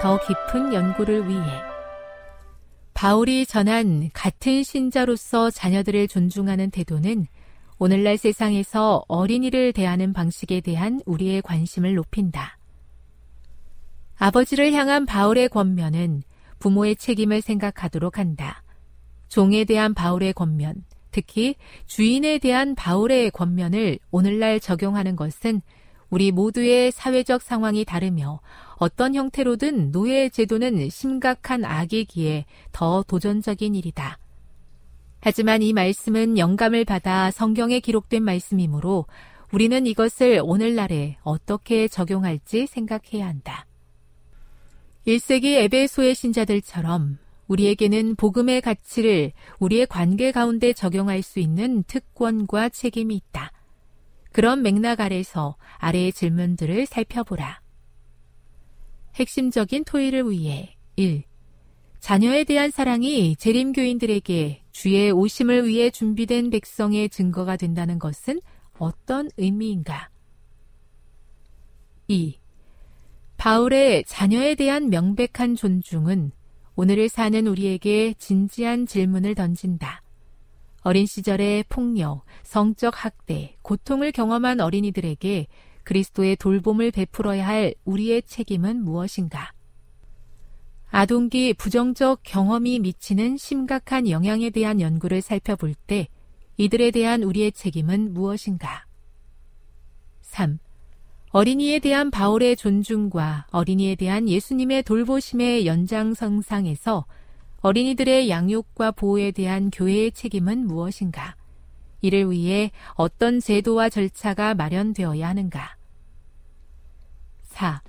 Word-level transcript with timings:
더 0.00 0.18
깊은 0.18 0.72
연구를 0.72 1.28
위해 1.28 1.62
바울이 2.94 3.44
전한 3.44 4.08
같은 4.14 4.62
신자로서 4.62 5.50
자녀들을 5.50 6.08
존중하는 6.08 6.70
태도는 6.70 7.26
오늘날 7.78 8.16
세상에서 8.16 9.04
어린이를 9.08 9.74
대하는 9.74 10.14
방식에 10.14 10.62
대한 10.62 11.02
우리의 11.04 11.42
관심을 11.42 11.94
높인다. 11.94 12.56
아버지를 14.16 14.72
향한 14.72 15.04
바울의 15.04 15.50
권면은 15.50 16.22
부모의 16.58 16.96
책임을 16.96 17.42
생각하도록 17.42 18.18
한다. 18.18 18.62
종에 19.28 19.64
대한 19.64 19.92
바울의 19.94 20.32
권면, 20.32 20.84
특히 21.10 21.56
주인에 21.86 22.38
대한 22.38 22.74
바울의 22.74 23.30
권면을 23.32 23.98
오늘날 24.10 24.60
적용하는 24.60 25.16
것은 25.16 25.60
우리 26.10 26.32
모두의 26.32 26.90
사회적 26.90 27.40
상황이 27.40 27.84
다르며 27.84 28.40
어떤 28.80 29.14
형태로든 29.14 29.92
노예 29.92 30.30
제도는 30.30 30.88
심각한 30.88 31.66
악이기에 31.66 32.46
더 32.72 33.02
도전적인 33.02 33.74
일이다. 33.74 34.18
하지만 35.20 35.60
이 35.60 35.74
말씀은 35.74 36.38
영감을 36.38 36.86
받아 36.86 37.30
성경에 37.30 37.80
기록된 37.80 38.22
말씀이므로 38.22 39.04
우리는 39.52 39.86
이것을 39.86 40.40
오늘날에 40.42 41.18
어떻게 41.22 41.88
적용할지 41.88 42.66
생각해야 42.66 43.26
한다. 43.28 43.66
1세기 45.06 45.58
에베소의 45.58 46.14
신자들처럼 46.14 47.18
우리에게는 47.48 48.16
복음의 48.16 48.62
가치를 48.62 49.32
우리의 49.58 49.88
관계 49.88 50.32
가운데 50.32 50.72
적용할 50.72 51.20
수 51.20 51.38
있는 51.38 51.82
특권과 51.82 52.70
책임이 52.70 53.14
있다. 53.14 53.52
그런 54.32 54.62
맥락 54.62 55.00
아래서 55.00 55.56
아래의 55.76 56.14
질문들을 56.14 56.86
살펴보라. 56.86 57.59
핵심적인 59.14 59.84
토의를 59.84 60.30
위해 60.30 60.76
1. 60.96 61.22
자녀에 62.00 62.44
대한 62.44 62.70
사랑이 62.70 63.36
재림 63.36 63.72
교인들에게 63.72 64.62
주의 64.72 65.10
오심을 65.10 65.68
위해 65.68 65.90
준비된 65.90 66.50
백성의 66.50 67.10
증거가 67.10 67.56
된다는 67.56 67.98
것은 67.98 68.40
어떤 68.78 69.28
의미인가? 69.36 70.10
2. 72.08 72.38
바울의 73.36 74.04
자녀에 74.04 74.54
대한 74.54 74.90
명백한 74.90 75.56
존중은 75.56 76.32
오늘을 76.76 77.08
사는 77.08 77.46
우리에게 77.46 78.14
진지한 78.18 78.86
질문을 78.86 79.34
던진다. 79.34 80.02
어린 80.82 81.04
시절의 81.04 81.64
폭력, 81.68 82.24
성적 82.42 83.04
학대, 83.04 83.56
고통을 83.62 84.12
경험한 84.12 84.60
어린이들에게 84.60 85.46
그리스도의 85.90 86.36
돌봄을 86.36 86.92
베풀어야 86.92 87.44
할 87.44 87.74
우리의 87.84 88.22
책임은 88.22 88.84
무엇인가? 88.84 89.52
아동기 90.88 91.54
부정적 91.54 92.20
경험이 92.22 92.78
미치는 92.78 93.36
심각한 93.36 94.08
영향에 94.08 94.50
대한 94.50 94.80
연구를 94.80 95.20
살펴볼 95.20 95.74
때 95.74 96.06
이들에 96.58 96.92
대한 96.92 97.24
우리의 97.24 97.50
책임은 97.50 98.14
무엇인가? 98.14 98.86
3. 100.20 100.60
어린이에 101.30 101.80
대한 101.80 102.12
바울의 102.12 102.54
존중과 102.54 103.48
어린이에 103.50 103.96
대한 103.96 104.28
예수님의 104.28 104.84
돌보심의 104.84 105.66
연장선상에서 105.66 107.04
어린이들의 107.62 108.30
양육과 108.30 108.92
보호에 108.92 109.32
대한 109.32 109.72
교회의 109.72 110.12
책임은 110.12 110.68
무엇인가? 110.68 111.34
이를 112.00 112.30
위해 112.30 112.70
어떤 112.94 113.40
제도와 113.40 113.88
절차가 113.88 114.54
마련되어야 114.54 115.28
하는가? 115.28 115.79
4. 117.50 117.82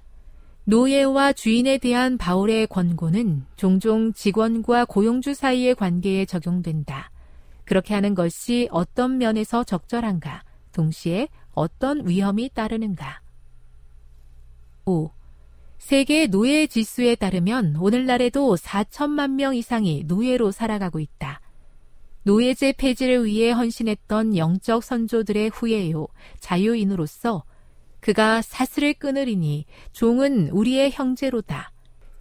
노예와 0.66 1.34
주인에 1.34 1.78
대한 1.78 2.18
바울의 2.18 2.68
권고는 2.68 3.46
종종 3.56 4.14
직원과 4.14 4.86
고용주 4.86 5.34
사이의 5.34 5.76
관계에 5.76 6.26
적용된다. 6.26 7.12
그렇게 7.64 7.94
하는 7.94 8.16
것이 8.16 8.68
어떤 8.72 9.18
면에서 9.18 9.64
적절한가? 9.64 10.44
동시에 10.74 11.30
어떤 11.54 12.08
위험이 12.08 12.50
따르는가? 12.54 13.22
5. 14.86 15.12
세계 15.78 16.28
노예 16.28 16.68
지수에 16.68 17.16
따르면 17.16 17.78
오늘날에도 17.78 18.56
4천만 18.56 19.32
명 19.32 19.56
이상이 19.56 20.04
노예로 20.06 20.52
살아가고 20.52 21.00
있다. 21.00 21.42
노예제 22.24 22.74
폐지를 22.74 23.26
위해 23.26 23.52
헌신했던 23.52 24.38
영적 24.38 24.84
선조들의 24.84 25.50
후예요, 25.50 26.08
자유인으로서 26.40 27.44
그가 28.02 28.42
사슬을 28.42 28.94
끊으리니 28.96 29.66
종은 29.94 30.50
우리의 30.50 30.92
형제로다. 30.92 31.72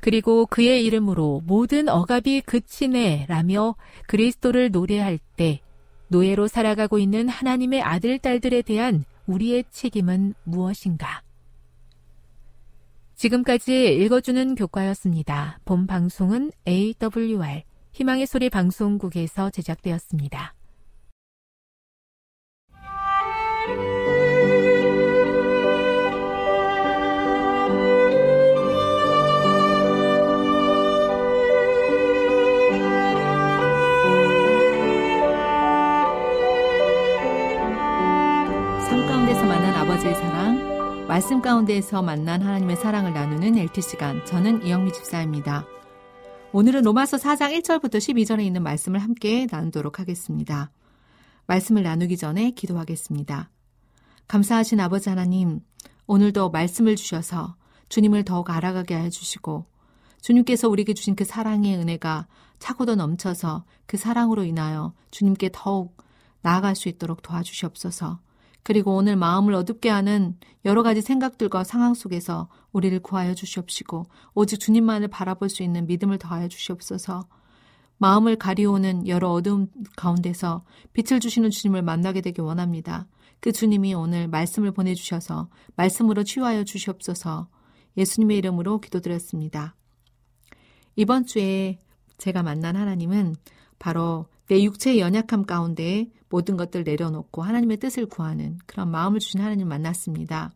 그리고 0.00 0.46
그의 0.46 0.84
이름으로 0.84 1.42
모든 1.44 1.88
억압이 1.88 2.42
그치네 2.42 3.26
라며 3.28 3.74
그리스도를 4.06 4.70
노래할 4.70 5.18
때 5.36 5.60
노예로 6.08 6.48
살아가고 6.48 6.98
있는 6.98 7.28
하나님의 7.28 7.82
아들, 7.82 8.18
딸들에 8.18 8.62
대한 8.62 9.04
우리의 9.26 9.64
책임은 9.70 10.34
무엇인가? 10.44 11.22
지금까지 13.14 13.94
읽어주는 13.96 14.54
교과였습니다. 14.54 15.60
본 15.64 15.86
방송은 15.86 16.52
AWR 16.66 17.64
희망의 17.92 18.26
소리 18.26 18.48
방송국에서 18.48 19.50
제작되었습니다. 19.50 20.54
가운데에서 41.50 42.00
만난 42.00 42.42
하나님의 42.42 42.76
사랑을 42.76 43.12
나누는 43.12 43.58
LT 43.58 43.82
시간. 43.82 44.24
저는 44.24 44.64
이영미 44.64 44.92
집사입니다. 44.92 45.66
오늘은 46.52 46.82
로마서 46.82 47.16
4장 47.16 47.60
1절부터 47.60 47.96
12절에 47.96 48.44
있는 48.44 48.62
말씀을 48.62 49.00
함께 49.00 49.48
나누도록 49.50 49.98
하겠습니다. 49.98 50.70
말씀을 51.46 51.82
나누기 51.82 52.16
전에 52.16 52.52
기도하겠습니다. 52.52 53.50
감사하신 54.28 54.78
아버지 54.78 55.08
하나님, 55.08 55.60
오늘도 56.06 56.50
말씀을 56.50 56.94
주셔서 56.94 57.56
주님을 57.88 58.24
더욱 58.24 58.48
알아가게 58.48 58.96
해 58.96 59.10
주시고 59.10 59.66
주님께서 60.20 60.68
우리에게 60.68 60.94
주신 60.94 61.16
그 61.16 61.24
사랑의 61.24 61.76
은혜가 61.76 62.28
차고도 62.60 62.94
넘쳐서 62.94 63.64
그 63.86 63.96
사랑으로 63.96 64.44
인하여 64.44 64.94
주님께 65.10 65.50
더욱 65.52 65.96
나아갈 66.42 66.76
수 66.76 66.88
있도록 66.88 67.22
도와주시옵소서. 67.22 68.20
그리고 68.62 68.94
오늘 68.94 69.16
마음을 69.16 69.54
어둡게 69.54 69.88
하는 69.88 70.36
여러 70.64 70.82
가지 70.82 71.00
생각들과 71.00 71.64
상황 71.64 71.94
속에서 71.94 72.48
우리를 72.72 72.98
구하여 73.00 73.34
주시옵시고 73.34 74.04
오직 74.34 74.60
주님만을 74.60 75.08
바라볼 75.08 75.48
수 75.48 75.62
있는 75.62 75.86
믿음을 75.86 76.18
더하여 76.18 76.48
주시옵소서. 76.48 77.26
마음을 77.98 78.36
가리우는 78.36 79.08
여러 79.08 79.30
어두움 79.30 79.68
가운데서 79.96 80.64
빛을 80.92 81.20
주시는 81.20 81.50
주님을 81.50 81.82
만나게 81.82 82.20
되길 82.22 82.42
원합니다. 82.42 83.06
그 83.40 83.52
주님이 83.52 83.94
오늘 83.94 84.28
말씀을 84.28 84.72
보내주셔서 84.72 85.48
말씀으로 85.76 86.24
치유하여 86.24 86.64
주시옵소서 86.64 87.48
예수님의 87.96 88.38
이름으로 88.38 88.80
기도드렸습니다. 88.80 89.74
이번 90.96 91.26
주에 91.26 91.78
제가 92.18 92.42
만난 92.42 92.76
하나님은 92.76 93.34
바로 93.78 94.26
내 94.50 94.64
육체의 94.64 94.98
연약함 94.98 95.46
가운데 95.46 96.10
모든 96.28 96.56
것들 96.56 96.82
내려놓고 96.82 97.40
하나님의 97.40 97.76
뜻을 97.76 98.06
구하는 98.06 98.58
그런 98.66 98.90
마음을 98.90 99.20
주신 99.20 99.40
하나님 99.40 99.68
만났습니다. 99.68 100.50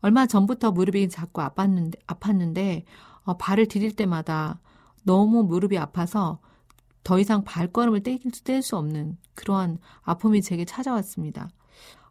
얼마 0.00 0.24
전부터 0.26 0.72
무릎이 0.72 1.10
자꾸 1.10 1.42
아팠는데, 1.42 1.98
아팠는데 2.06 2.84
어, 3.24 3.36
발을 3.36 3.66
디딜 3.66 3.94
때마다 3.94 4.58
너무 5.02 5.42
무릎이 5.42 5.76
아파서 5.76 6.38
더 7.04 7.18
이상 7.18 7.44
발걸음을 7.44 8.02
뗄수 8.02 8.74
없는 8.74 9.18
그러한 9.34 9.76
아픔이 10.00 10.40
제게 10.40 10.64
찾아왔습니다. 10.64 11.50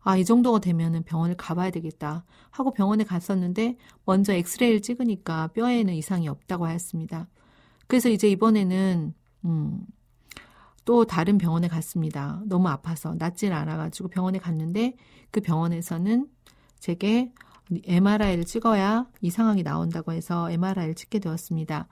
아, 0.01 0.15
이 0.15 0.25
정도가 0.25 0.59
되면은 0.59 1.05
병원을 1.05 1.37
가봐야 1.37 1.71
되겠다 1.71 2.23
하고 2.51 2.71
병원에 2.71 3.03
갔었는데 3.03 3.77
먼저 4.05 4.33
엑스레이를 4.33 4.83
찍으니까 4.83 5.47
뼈에는 5.55 5.91
이상이 5.91 6.27
없다고 6.27 6.67
하였습니다. 6.67 7.27
그래서 7.87 8.09
이제 8.09 8.29
이번에는 8.29 9.15
음, 9.45 9.87
또 10.89 11.05
다른 11.05 11.37
병원에 11.37 11.67
갔습니다. 11.67 12.41
너무 12.47 12.67
아파서 12.67 13.13
낫질 13.13 13.53
않아가지고 13.53 14.09
병원에 14.09 14.39
갔는데 14.39 14.95
그 15.29 15.39
병원에서는 15.39 16.27
제게 16.79 17.31
MRI를 17.71 18.43
찍어야 18.43 19.05
이 19.21 19.29
상황이 19.29 19.61
나온다고 19.61 20.13
해서 20.13 20.49
MRI를 20.49 20.95
찍게 20.95 21.19
되었습니다. 21.19 21.87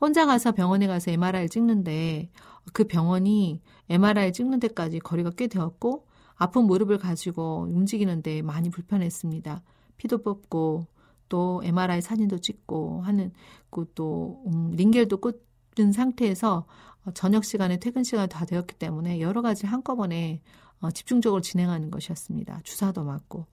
혼자 0.00 0.24
가서 0.24 0.52
병원에 0.52 0.86
가서 0.86 1.10
MRI를 1.10 1.48
찍는데 1.48 2.30
그 2.72 2.84
병원이 2.84 3.60
MRI 3.88 4.32
찍는 4.32 4.60
데까지 4.60 5.00
거리가 5.00 5.30
꽤 5.30 5.48
되었고 5.48 6.06
아픈 6.36 6.62
무릎을 6.62 6.98
가지고 6.98 7.66
움직이는데 7.68 8.42
많이 8.42 8.70
불편했습니다. 8.70 9.64
피도 9.96 10.22
뽑고 10.22 10.86
또 11.28 11.60
MRI 11.64 12.02
사진도 12.02 12.38
찍고 12.38 13.02
하는 13.02 13.32
그또 13.70 14.44
음, 14.46 14.70
링겔도 14.76 15.16
꽂은 15.16 15.90
상태에서 15.90 16.66
저녁 17.14 17.44
시간에 17.44 17.78
퇴근 17.78 18.04
시간이 18.04 18.28
다 18.28 18.44
되었기 18.44 18.74
때문에 18.74 19.20
여러 19.20 19.42
가지 19.42 19.66
한꺼번에 19.66 20.40
어, 20.80 20.90
집중적으로 20.90 21.40
진행하는 21.40 21.90
것이었습니다. 21.90 22.60
주사도 22.64 23.04
맞고 23.04 23.46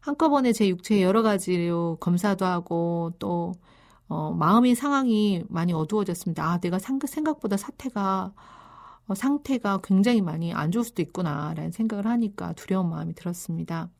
한꺼번에 0.00 0.52
제 0.52 0.68
육체에 0.68 1.02
여러 1.02 1.22
가지로 1.22 1.96
검사도 2.00 2.44
하고 2.44 3.12
또 3.18 3.52
어, 4.06 4.32
마음의 4.32 4.74
상황이 4.74 5.44
많이 5.48 5.72
어두워졌습니다. 5.72 6.44
아, 6.44 6.58
내가 6.58 6.78
생각보다 6.78 7.56
사태가 7.56 8.32
어, 9.06 9.14
상태가 9.14 9.80
굉장히 9.82 10.20
많이 10.20 10.52
안 10.52 10.70
좋을 10.70 10.84
수도 10.84 11.02
있구나라는 11.02 11.70
생각을 11.72 12.06
하니까 12.06 12.52
두려운 12.54 12.90
마음이 12.90 13.14
들었습니다. 13.14 13.90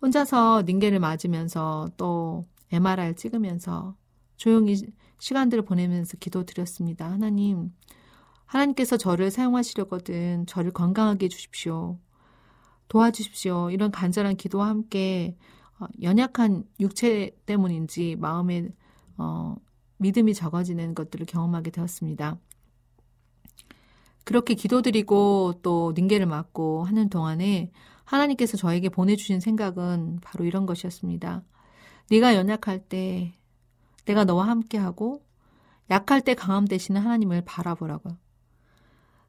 혼자서 0.00 0.62
닝게를 0.66 0.98
맞으면서 0.98 1.90
또 1.96 2.46
MRI를 2.72 3.14
찍으면서 3.14 3.94
조용히 4.36 4.76
시간들을 5.22 5.64
보내면서 5.64 6.16
기도 6.16 6.42
드렸습니다. 6.42 7.08
하나님, 7.08 7.72
하나님께서 8.44 8.96
저를 8.96 9.30
사용하시려거든 9.30 10.46
저를 10.46 10.72
건강하게 10.72 11.26
해주십시오. 11.26 12.00
도와주십시오. 12.88 13.70
이런 13.70 13.92
간절한 13.92 14.34
기도와 14.34 14.66
함께 14.66 15.36
어, 15.78 15.86
연약한 16.02 16.64
육체 16.80 17.30
때문인지 17.46 18.16
마음에 18.18 18.70
어, 19.16 19.54
믿음이 19.98 20.34
적어지는 20.34 20.96
것들을 20.96 21.24
경험하게 21.26 21.70
되었습니다. 21.70 22.40
그렇게 24.24 24.54
기도드리고 24.54 25.60
또 25.62 25.92
닝게를 25.96 26.26
맞고 26.26 26.82
하는 26.82 27.08
동안에 27.08 27.70
하나님께서 28.02 28.56
저에게 28.56 28.88
보내주신 28.88 29.38
생각은 29.38 30.18
바로 30.20 30.44
이런 30.44 30.66
것이었습니다. 30.66 31.44
네가 32.10 32.34
연약할 32.34 32.80
때 32.88 33.34
내가 34.04 34.24
너와 34.24 34.48
함께하고 34.48 35.22
약할 35.90 36.20
때 36.20 36.34
강함 36.34 36.66
되시는 36.66 37.00
하나님을 37.00 37.42
바라보라고요. 37.44 38.16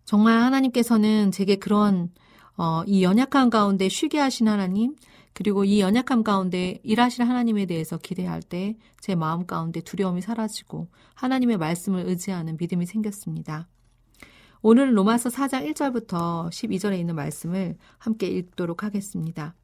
정말 0.06 0.40
하나님께서는 0.42 1.32
제게 1.32 1.56
그런 1.56 2.12
어, 2.56 2.84
이 2.86 3.04
연약한 3.04 3.50
가운데 3.50 3.90
쉬게 3.90 4.20
하신 4.20 4.48
하나님, 4.48 4.96
그리고 5.34 5.64
이 5.64 5.80
연약함 5.82 6.24
가운데 6.24 6.80
일하실 6.84 7.28
하나님에 7.28 7.66
대해서 7.66 7.98
기대할 7.98 8.42
때 8.42 8.78
제 9.04 9.16
마음 9.16 9.46
가운데 9.46 9.82
두려움이 9.82 10.22
사라지고 10.22 10.88
하나님의 11.16 11.58
말씀을 11.58 12.08
의지하는 12.08 12.56
믿음이 12.56 12.86
생겼습니다. 12.86 13.68
오늘 14.62 14.98
로마서 14.98 15.30
4장 15.30 15.70
1절부터 15.74 16.48
12절에 16.48 16.98
있는 16.98 17.14
말씀을 17.14 17.76
함께 17.98 18.28
읽도록 18.28 18.82
하겠습니다. 18.86 19.56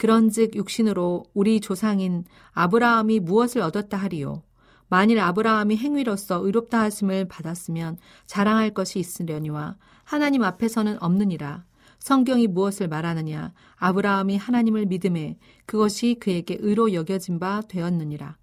그런즉 0.00 0.56
육신으로 0.56 1.24
우리 1.34 1.60
조상인 1.60 2.24
아브라함이 2.52 3.20
무엇을 3.20 3.60
얻었다 3.60 3.98
하리요? 3.98 4.42
만일 4.88 5.20
아브라함이 5.20 5.76
행위로서 5.76 6.42
의롭다 6.42 6.80
하심을 6.80 7.28
받았으면 7.28 7.98
자랑할 8.24 8.70
것이 8.70 8.98
있으려니와 8.98 9.76
하나님 10.04 10.42
앞에서는 10.42 11.02
없느니라. 11.02 11.66
성경이 11.98 12.46
무엇을 12.46 12.88
말하느냐? 12.88 13.52
아브라함이 13.76 14.38
하나님을 14.38 14.86
믿음에 14.86 15.36
그것이 15.66 16.16
그에게 16.18 16.56
의로 16.60 16.94
여겨진 16.94 17.38
바 17.38 17.60
되었느니라 17.68 18.38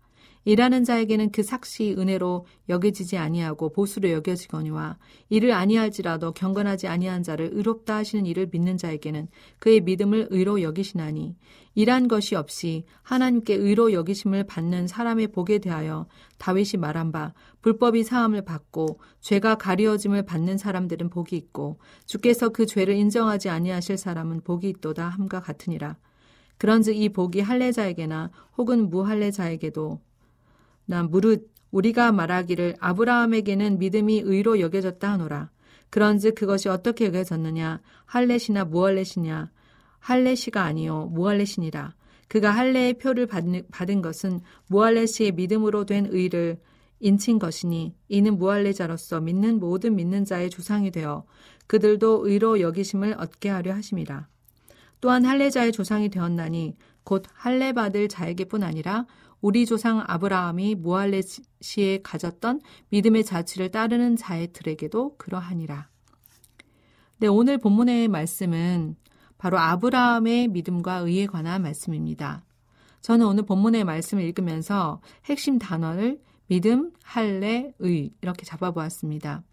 일하는 0.48 0.86
자에게는 0.86 1.34
그 1.34 1.44
삭시 1.44 1.96
은혜로 1.98 2.46
여겨지지 2.70 3.18
아니하고 3.18 3.74
보수로 3.74 4.12
여겨지거니와 4.12 4.98
이를 5.27 5.51
아니할지라도 5.51 6.32
경건하지 6.32 6.88
아니한 6.88 7.22
자를 7.22 7.50
의롭다 7.51 7.98
하시는 7.98 8.25
이를 8.25 8.48
믿는 8.50 8.77
자에게는 8.77 9.27
그의 9.60 9.82
믿음을 9.82 10.30
의로 10.30 10.62
여기시나니 10.62 11.36
일한 11.75 12.08
것이 12.08 12.36
없이 12.36 12.86
하나님께 13.01 13.56
의로 13.56 13.92
여기심을 13.92 14.46
받는 14.46 14.88
사람의 14.88 15.34
복에 15.34 15.58
대하여 15.58 16.08
다윗이 16.38 16.80
말한 16.80 17.12
바 17.12 17.34
불법이 17.62 18.06
사함을 18.06 18.46
받고 18.46 19.01
죄가 19.20 19.56
가리워짐을 19.56 20.24
받는 20.24 20.58
사람들은 20.58 21.10
복이 21.10 21.36
있고 21.36 21.77
주께서 22.06 22.48
그 22.48 22.66
죄를 22.66 22.96
인정하지 22.96 23.50
아니하실 23.50 23.98
사람은 23.98 24.44
복이 24.46 24.70
있도다 24.70 25.10
함과 25.10 25.42
같으니라. 25.42 25.98
그런즉 26.58 26.96
이 26.96 27.10
복이 27.10 27.42
할례자에게나 27.42 28.32
혹은 28.58 28.89
무할례자에게도 28.89 30.07
나 30.88 31.03
무릇 31.03 31.51
우리가 31.70 32.12
말하기를 32.12 32.77
아브라함에게는 32.79 33.77
믿음이 33.77 34.22
의로 34.25 34.60
여겨졌다 34.60 35.12
하노라. 35.12 35.51
그런즉 35.89 36.36
그것이 36.36 36.70
어떻게 36.70 37.06
여겨졌느냐? 37.06 37.82
할렛이나 38.06 38.65
무할렛이냐? 38.65 39.51
할렛이가 40.00 40.63
아니요 40.63 41.12
무할렛이니라. 41.13 41.94
그가 42.29 42.51
할례의 42.51 42.96
표를 42.96 43.27
받은 43.27 44.01
것은 44.01 44.41
무할렛의 44.67 45.34
믿음으로 45.36 45.86
된 45.86 46.08
의를 46.10 46.60
인친 47.00 47.38
것이니 47.38 47.94
이는 48.08 48.38
무할례자로서 48.38 49.22
믿는 49.22 49.60
모든 49.60 49.96
믿는 49.96 50.25
자의 50.25 50.50
조상이 50.50 50.89
되어 50.89 51.25
그들도 51.67 52.27
의로 52.27 52.60
여기심을 52.60 53.15
얻게 53.20 53.50
하려 53.50 53.74
하심이라. 53.74 54.27
또한 55.00 55.25
할례자의 55.25 55.74
조상이 55.74 56.10
되었나니 56.10 56.75
곧 57.03 57.24
할례 57.34 57.72
받을 57.72 58.08
자에게뿐 58.08 58.63
아니라 58.63 59.06
우리 59.41 59.65
조상 59.65 60.03
아브라함이 60.06 60.75
무할례 60.75 61.22
시에 61.62 62.01
가졌던 62.01 62.62
믿음의 62.89 63.24
자취를 63.24 63.70
따르는 63.70 64.15
자들에게도 64.15 65.17
그러하니라. 65.17 65.89
네, 67.20 67.27
오늘 67.27 67.58
본문의 67.58 68.08
말씀은 68.08 68.96
바로 69.38 69.60
아브라함의 69.60 70.48
믿음과 70.50 70.98
의에 70.98 71.27
관한 71.27 71.62
말씀입니다. 71.62 72.44
저는 73.01 73.25
오늘 73.25 73.44
본문의 73.44 73.84
말씀을 73.84 74.24
읽으면서 74.24 75.01
핵심 75.25 75.60
단어를 75.60 76.20
믿음, 76.48 76.91
할례, 77.03 77.74
의 77.79 78.12
이렇게 78.22 78.44
잡아보았습니다. 78.46 79.44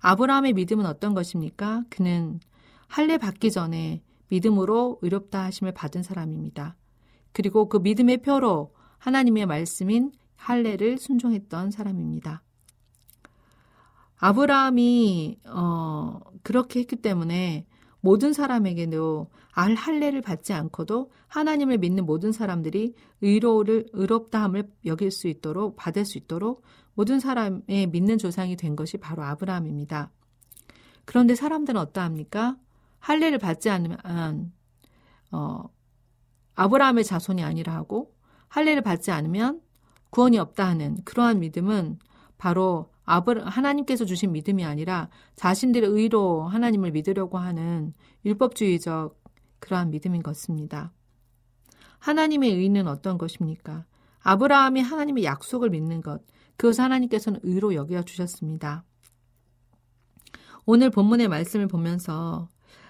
아브라함의 0.00 0.54
믿음은 0.54 0.86
어떤 0.86 1.14
것입니까? 1.14 1.84
그는 1.90 2.40
할례 2.88 3.18
받기 3.18 3.50
전에 3.52 4.02
믿음으로 4.28 4.98
의롭다 5.02 5.44
하심을 5.44 5.72
받은 5.72 6.02
사람입니다. 6.02 6.76
그리고 7.32 7.68
그 7.68 7.76
믿음의 7.76 8.18
표로 8.18 8.72
하나님의 9.00 9.46
말씀인 9.46 10.12
할례를 10.36 10.98
순종했던 10.98 11.70
사람입니다. 11.70 12.42
아브라함이 14.18 15.40
어, 15.46 16.20
그렇게 16.42 16.80
했기 16.80 16.96
때문에 16.96 17.66
모든 18.00 18.32
사람에게도 18.32 19.28
알 19.52 19.74
할례를 19.74 20.22
받지 20.22 20.52
않고도 20.52 21.10
하나님을 21.26 21.78
믿는 21.78 22.06
모든 22.06 22.32
사람들이 22.32 22.94
의로를 23.20 23.86
의롭다함을 23.92 24.70
여길 24.86 25.10
수 25.10 25.28
있도록 25.28 25.76
받을 25.76 26.04
수 26.04 26.18
있도록 26.18 26.62
모든 26.94 27.20
사람의 27.20 27.88
믿는 27.88 28.18
조상이 28.18 28.56
된 28.56 28.76
것이 28.76 28.98
바로 28.98 29.22
아브라함입니다. 29.22 30.10
그런데 31.04 31.34
사람들은 31.34 31.80
어떠합니까? 31.80 32.56
할례를 32.98 33.38
받지 33.38 33.70
않으면 33.70 34.52
어, 35.32 35.64
아브라함의 36.54 37.04
자손이 37.04 37.42
아니라 37.42 37.74
하고 37.74 38.14
할례를 38.50 38.82
받지 38.82 39.10
않으면 39.10 39.62
구원이 40.10 40.38
없다 40.38 40.66
하는 40.66 40.96
그러한 41.04 41.40
믿음은 41.40 41.98
바로 42.36 42.90
아브 43.04 43.32
하나님께서 43.32 44.04
주신 44.04 44.32
믿음이 44.32 44.64
아니라 44.64 45.08
자신들의 45.36 45.88
의로 45.88 46.42
하나님을 46.42 46.90
믿으려고 46.90 47.38
하는 47.38 47.94
율법주의적 48.24 49.18
그러한 49.60 49.90
믿음인 49.90 50.22
것입니다. 50.22 50.92
하나님의 51.98 52.52
의는 52.52 52.88
어떤 52.88 53.18
것입니까? 53.18 53.84
아브라함이 54.22 54.80
하나님의 54.80 55.24
약속을 55.24 55.70
믿는 55.70 56.02
것, 56.02 56.22
그것을 56.56 56.84
하나님께서는 56.84 57.40
의로 57.42 57.74
여겨 57.74 58.02
주셨습니다. 58.02 58.84
오늘 60.66 60.90
본문의 60.90 61.28
말씀을 61.28 61.68
보면서 61.68 62.48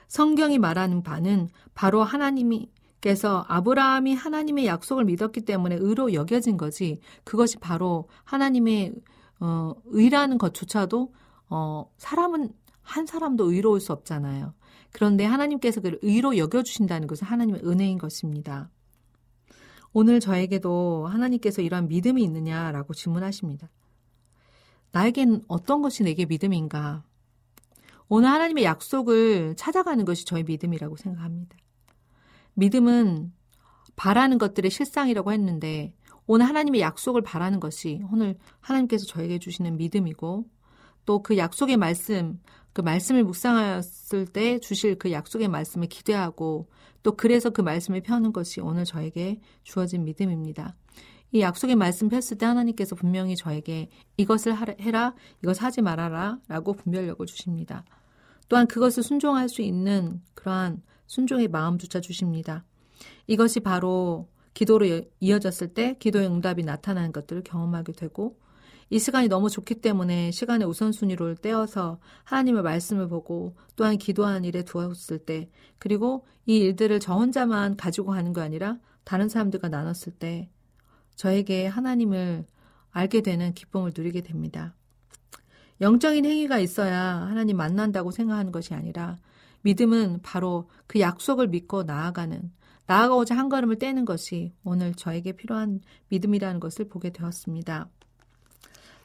성경이 0.08 0.58
말하는 0.58 1.02
바는 1.02 1.48
바로 1.74 2.02
하나님 2.02 2.66
께서 3.00 3.44
아브라함이 3.48 4.14
하나님의 4.14 4.66
약속을 4.66 5.04
믿었기 5.04 5.42
때문에 5.42 5.76
의로 5.76 6.12
여겨진 6.12 6.56
거지 6.56 7.00
그것이 7.24 7.58
바로 7.58 8.08
하나님의 8.24 8.94
어, 9.40 9.72
의라는 9.86 10.36
것조차도 10.38 11.14
어, 11.48 11.90
사람은 11.96 12.52
한 12.82 13.06
사람도 13.06 13.52
의로울 13.52 13.80
수 13.80 13.92
없잖아요. 13.92 14.54
그런데 14.92 15.24
하나님께서 15.24 15.80
그를 15.80 15.98
의로 16.02 16.36
여겨주신다는 16.36 17.06
것은 17.06 17.26
하나님의 17.26 17.62
은혜인 17.64 17.98
것입니다. 17.98 18.70
오늘 19.92 20.20
저에게도 20.20 21.06
하나님께서 21.06 21.62
이러한 21.62 21.88
믿음이 21.88 22.22
있느냐라고 22.22 22.94
질문하십니다. 22.94 23.70
나에겐 24.92 25.42
어떤 25.48 25.82
것이 25.82 26.02
내게 26.02 26.26
믿음인가? 26.26 27.04
오늘 28.08 28.28
하나님의 28.28 28.64
약속을 28.64 29.54
찾아가는 29.56 30.04
것이 30.04 30.24
저의 30.24 30.44
믿음이라고 30.44 30.96
생각합니다. 30.96 31.56
믿음은 32.60 33.32
바라는 33.96 34.38
것들의 34.38 34.70
실상이라고 34.70 35.32
했는데 35.32 35.94
오늘 36.26 36.46
하나님의 36.46 36.80
약속을 36.80 37.22
바라는 37.22 37.58
것이 37.58 38.02
오늘 38.12 38.36
하나님께서 38.60 39.06
저에게 39.06 39.38
주시는 39.38 39.76
믿음이고 39.78 40.44
또 41.06 41.22
그 41.22 41.36
약속의 41.36 41.76
말씀, 41.76 42.38
그 42.72 42.82
말씀을 42.82 43.24
묵상하였을 43.24 44.26
때 44.26 44.60
주실 44.60 44.96
그 44.96 45.10
약속의 45.10 45.48
말씀을 45.48 45.88
기대하고 45.88 46.68
또 47.02 47.16
그래서 47.16 47.50
그 47.50 47.62
말씀을 47.62 48.02
펴는 48.02 48.32
것이 48.32 48.60
오늘 48.60 48.84
저에게 48.84 49.40
주어진 49.64 50.04
믿음입니다. 50.04 50.76
이 51.32 51.40
약속의 51.40 51.76
말씀 51.76 52.08
폈을 52.08 52.38
때 52.38 52.46
하나님께서 52.46 52.94
분명히 52.94 53.34
저에게 53.36 53.88
이것을 54.18 54.56
해라, 54.80 55.14
이것 55.42 55.62
하지 55.62 55.80
말아라 55.80 56.38
라고 56.48 56.74
분별력을 56.74 57.24
주십니다. 57.26 57.84
또한 58.48 58.66
그것을 58.66 59.02
순종할 59.02 59.48
수 59.48 59.62
있는 59.62 60.20
그러한 60.34 60.82
순종의 61.10 61.48
마음조차 61.48 62.00
주십니다. 62.00 62.64
이것이 63.26 63.58
바로 63.58 64.28
기도로 64.54 64.86
이어졌을 65.18 65.74
때 65.74 65.96
기도의 65.98 66.28
응답이 66.28 66.62
나타나는 66.62 67.10
것들을 67.10 67.42
경험하게 67.42 67.92
되고 67.92 68.38
이 68.90 69.00
시간이 69.00 69.26
너무 69.26 69.50
좋기 69.50 69.76
때문에 69.76 70.30
시간의 70.30 70.68
우선순위를 70.68 71.38
떼어서 71.38 71.98
하나님의 72.22 72.62
말씀을 72.62 73.08
보고 73.08 73.56
또한 73.74 73.98
기도하는 73.98 74.44
일에 74.44 74.62
두었을 74.62 75.18
때 75.18 75.50
그리고 75.78 76.26
이 76.46 76.58
일들을 76.58 77.00
저 77.00 77.14
혼자만 77.14 77.76
가지고 77.76 78.12
가는 78.12 78.32
거 78.32 78.40
아니라 78.40 78.78
다른 79.02 79.28
사람들과 79.28 79.68
나눴을 79.68 80.12
때 80.16 80.48
저에게 81.16 81.66
하나님을 81.66 82.46
알게 82.92 83.22
되는 83.22 83.52
기쁨을 83.52 83.92
누리게 83.96 84.20
됩니다. 84.20 84.76
영적인 85.80 86.24
행위가 86.24 86.60
있어야 86.60 87.00
하나님 87.00 87.56
만난다고 87.56 88.12
생각하는 88.12 88.52
것이 88.52 88.74
아니라 88.74 89.18
믿음은 89.62 90.20
바로 90.22 90.68
그 90.86 91.00
약속을 91.00 91.48
믿고 91.48 91.82
나아가는 91.82 92.50
나아가고자 92.86 93.36
한 93.36 93.48
걸음을 93.48 93.78
떼는 93.78 94.04
것이 94.04 94.52
오늘 94.64 94.94
저에게 94.94 95.32
필요한 95.32 95.80
믿음이라는 96.08 96.58
것을 96.58 96.88
보게 96.88 97.10
되었습니다. 97.10 97.88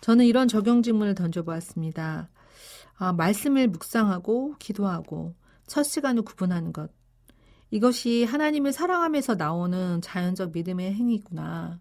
저는 0.01 0.25
이런 0.25 0.47
적용 0.47 0.81
질문을 0.81 1.15
던져보았습니다. 1.15 2.29
아, 2.97 3.13
말씀을 3.13 3.67
묵상하고 3.67 4.55
기도하고 4.59 5.35
첫 5.67 5.83
시간을 5.83 6.23
구분하는 6.23 6.73
것. 6.73 6.91
이것이 7.71 8.23
하나님을 8.23 8.71
사랑하면서 8.71 9.35
나오는 9.35 10.01
자연적 10.01 10.51
믿음의 10.53 10.93
행위구나. 10.93 11.79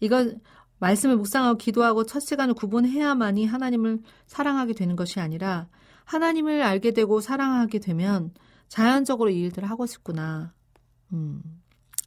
이거 0.00 0.32
말씀을 0.78 1.16
묵상하고 1.16 1.58
기도하고 1.58 2.06
첫 2.06 2.20
시간을 2.20 2.54
구분해야만이 2.54 3.46
하나님을 3.46 4.00
사랑하게 4.26 4.74
되는 4.74 4.96
것이 4.96 5.20
아니라 5.20 5.68
하나님을 6.08 6.62
알게 6.62 6.92
되고 6.92 7.20
사랑하게 7.20 7.80
되면 7.80 8.32
자연적으로 8.68 9.28
이 9.28 9.40
일들을 9.40 9.68
하고 9.68 9.84
싶구나. 9.84 10.54
음, 11.12 11.42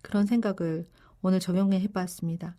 그런 0.01 0.25
생각을 0.25 0.87
오늘 1.21 1.39
적용해 1.39 1.87
봤습니다. 1.89 2.57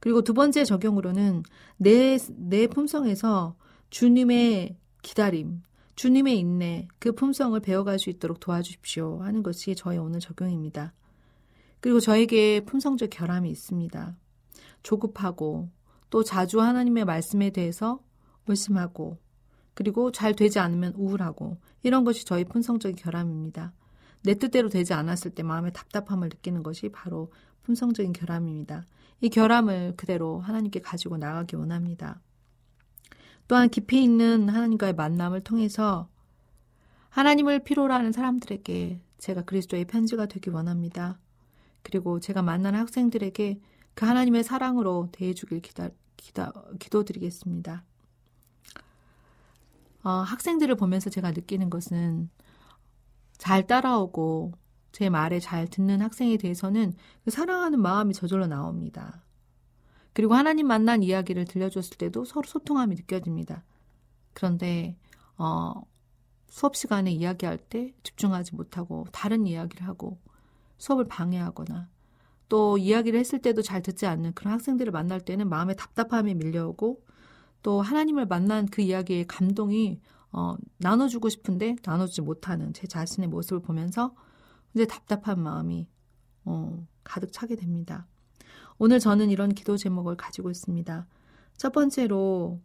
그리고 0.00 0.22
두 0.22 0.32
번째 0.32 0.64
적용으로는 0.64 1.42
내, 1.76 2.16
내 2.30 2.66
품성에서 2.66 3.56
주님의 3.90 4.78
기다림, 5.02 5.62
주님의 5.96 6.38
인내, 6.38 6.88
그 6.98 7.12
품성을 7.12 7.60
배워갈 7.60 7.98
수 7.98 8.08
있도록 8.08 8.40
도와주십시오 8.40 9.20
하는 9.22 9.42
것이 9.42 9.74
저의 9.74 9.98
오늘 9.98 10.18
적용입니다. 10.18 10.94
그리고 11.80 12.00
저에게 12.00 12.64
품성적 12.64 13.10
결함이 13.10 13.50
있습니다. 13.50 14.16
조급하고 14.82 15.68
또 16.08 16.24
자주 16.24 16.62
하나님의 16.62 17.04
말씀에 17.04 17.50
대해서 17.50 18.00
의심하고 18.46 19.18
그리고 19.74 20.12
잘 20.12 20.34
되지 20.34 20.58
않으면 20.58 20.94
우울하고 20.96 21.58
이런 21.82 22.04
것이 22.04 22.24
저희 22.24 22.44
품성적인 22.44 22.96
결함입니다. 22.96 23.72
내 24.22 24.34
뜻대로 24.34 24.68
되지 24.68 24.92
않았을 24.92 25.30
때 25.32 25.42
마음의 25.42 25.72
답답함을 25.72 26.28
느끼는 26.28 26.62
것이 26.62 26.90
바로 26.90 27.32
품성적인 27.62 28.12
결함입니다. 28.12 28.84
이 29.20 29.28
결함을 29.28 29.94
그대로 29.96 30.40
하나님께 30.40 30.80
가지고 30.80 31.16
나가기 31.16 31.56
원합니다. 31.56 32.20
또한 33.48 33.68
깊이 33.68 34.02
있는 34.02 34.48
하나님과의 34.48 34.94
만남을 34.94 35.42
통해서 35.42 36.08
하나님을 37.08 37.60
필요로 37.64 37.92
하는 37.92 38.12
사람들에게 38.12 39.00
제가 39.18 39.42
그리스도의 39.42 39.86
편지가 39.86 40.26
되기 40.26 40.50
원합니다. 40.50 41.18
그리고 41.82 42.20
제가 42.20 42.42
만나는 42.42 42.78
학생들에게 42.78 43.60
그 43.94 44.06
하나님의 44.06 44.44
사랑으로 44.44 45.08
대해주길 45.12 45.60
기다, 45.60 45.90
기다, 46.16 46.52
기도드리겠습니다. 46.78 47.84
어, 50.02 50.10
학생들을 50.10 50.74
보면서 50.76 51.10
제가 51.10 51.32
느끼는 51.32 51.70
것은 51.70 52.30
잘 53.38 53.66
따라오고 53.66 54.52
제 54.92 55.08
말에 55.08 55.40
잘 55.40 55.68
듣는 55.68 56.00
학생에 56.00 56.36
대해서는 56.36 56.94
그 57.24 57.30
사랑하는 57.30 57.80
마음이 57.80 58.14
저절로 58.14 58.46
나옵니다. 58.46 59.24
그리고 60.12 60.34
하나님 60.34 60.66
만난 60.66 61.02
이야기를 61.02 61.44
들려줬을 61.44 61.96
때도 61.96 62.24
서로 62.24 62.46
소통함이 62.46 62.96
느껴집니다. 62.96 63.64
그런데 64.32 64.96
어, 65.36 65.72
수업 66.48 66.76
시간에 66.76 67.12
이야기할 67.12 67.58
때 67.58 67.94
집중하지 68.02 68.56
못하고 68.56 69.06
다른 69.12 69.46
이야기를 69.46 69.86
하고 69.86 70.18
수업을 70.78 71.06
방해하거나 71.06 71.88
또 72.48 72.76
이야기를 72.76 73.18
했을 73.20 73.38
때도 73.38 73.62
잘 73.62 73.80
듣지 73.80 74.06
않는 74.06 74.34
그런 74.34 74.52
학생들을 74.54 74.90
만날 74.92 75.20
때는 75.20 75.48
마음에 75.48 75.74
답답함이 75.74 76.34
밀려오고 76.34 77.02
또 77.62 77.82
하나님을 77.82 78.26
만난 78.26 78.66
그 78.66 78.82
이야기의 78.82 79.26
감동이 79.26 80.00
어, 80.32 80.54
나눠주고 80.78 81.28
싶은데 81.28 81.76
나눠주지 81.84 82.22
못하는 82.22 82.72
제 82.72 82.86
자신의 82.86 83.28
모습을 83.28 83.60
보면서 83.60 84.14
이제 84.74 84.86
답답한 84.86 85.40
마음이 85.42 85.88
어, 86.44 86.86
가득 87.02 87.32
차게 87.32 87.56
됩니다. 87.56 88.06
오늘 88.78 88.98
저는 88.98 89.30
이런 89.30 89.50
기도 89.50 89.76
제목을 89.76 90.16
가지고 90.16 90.50
있습니다. 90.50 91.06
첫 91.56 91.72
번째로 91.72 92.60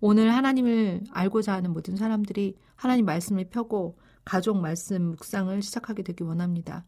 오늘 0.00 0.34
하나님을 0.34 1.04
알고자 1.10 1.54
하는 1.54 1.72
모든 1.72 1.96
사람들이 1.96 2.56
하나님 2.76 3.06
말씀을 3.06 3.48
펴고 3.50 3.98
가족 4.24 4.58
말씀 4.58 5.02
묵상을 5.10 5.60
시작하게 5.62 6.02
되기 6.02 6.22
원합니다. 6.22 6.84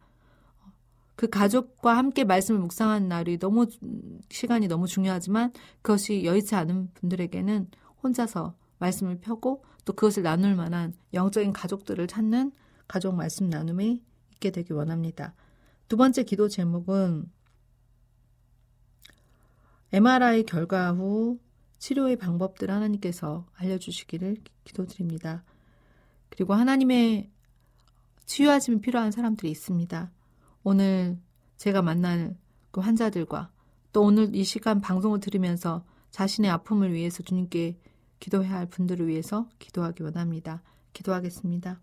그 1.21 1.29
가족과 1.29 1.99
함께 1.99 2.25
말씀을 2.25 2.61
묵상하는 2.61 3.07
날이 3.07 3.39
너무 3.39 3.67
시간이 4.31 4.69
너무 4.69 4.87
중요하지만 4.87 5.53
그것이 5.83 6.25
여의치 6.25 6.55
않은 6.55 6.93
분들에게는 6.95 7.69
혼자서 8.03 8.57
말씀을 8.79 9.19
펴고 9.21 9.63
또 9.85 9.93
그것을 9.93 10.23
나눌 10.23 10.55
만한 10.55 10.95
영적인 11.13 11.53
가족들을 11.53 12.07
찾는 12.07 12.53
가족 12.89 13.15
말씀 13.17 13.51
나눔이 13.51 14.03
있게 14.33 14.51
되기 14.51 14.73
원합니다. 14.73 15.35
두 15.89 15.99
번째 15.99 16.23
기도 16.23 16.49
제목은 16.49 17.31
MRI 19.93 20.45
결과 20.45 20.93
후 20.93 21.39
치료의 21.81 22.17
방법들 22.17 22.71
하나님께서 22.71 23.47
알려주시기를 23.57 24.39
기도드립니다. 24.65 25.45
그리고 26.31 26.55
하나님의 26.55 27.29
치유하심이 28.25 28.81
필요한 28.81 29.11
사람들이 29.11 29.51
있습니다. 29.51 30.11
오늘 30.63 31.19
제가 31.57 31.83
만날 31.83 32.37
그 32.71 32.81
환자들과 32.81 33.51
또 33.93 34.03
오늘 34.03 34.35
이 34.35 34.45
시간 34.45 34.81
방송을 34.81 35.21
들으면서 35.21 35.85
자신의 36.11 36.51
아픔을 36.51 36.93
위해서 36.93 37.23
주님께 37.23 37.79
기도해야 38.19 38.55
할 38.57 38.67
분들을 38.67 39.07
위해서 39.07 39.49
기도하기 39.59 40.03
원합니다. 40.03 40.63
기도하겠습니다. 40.93 41.81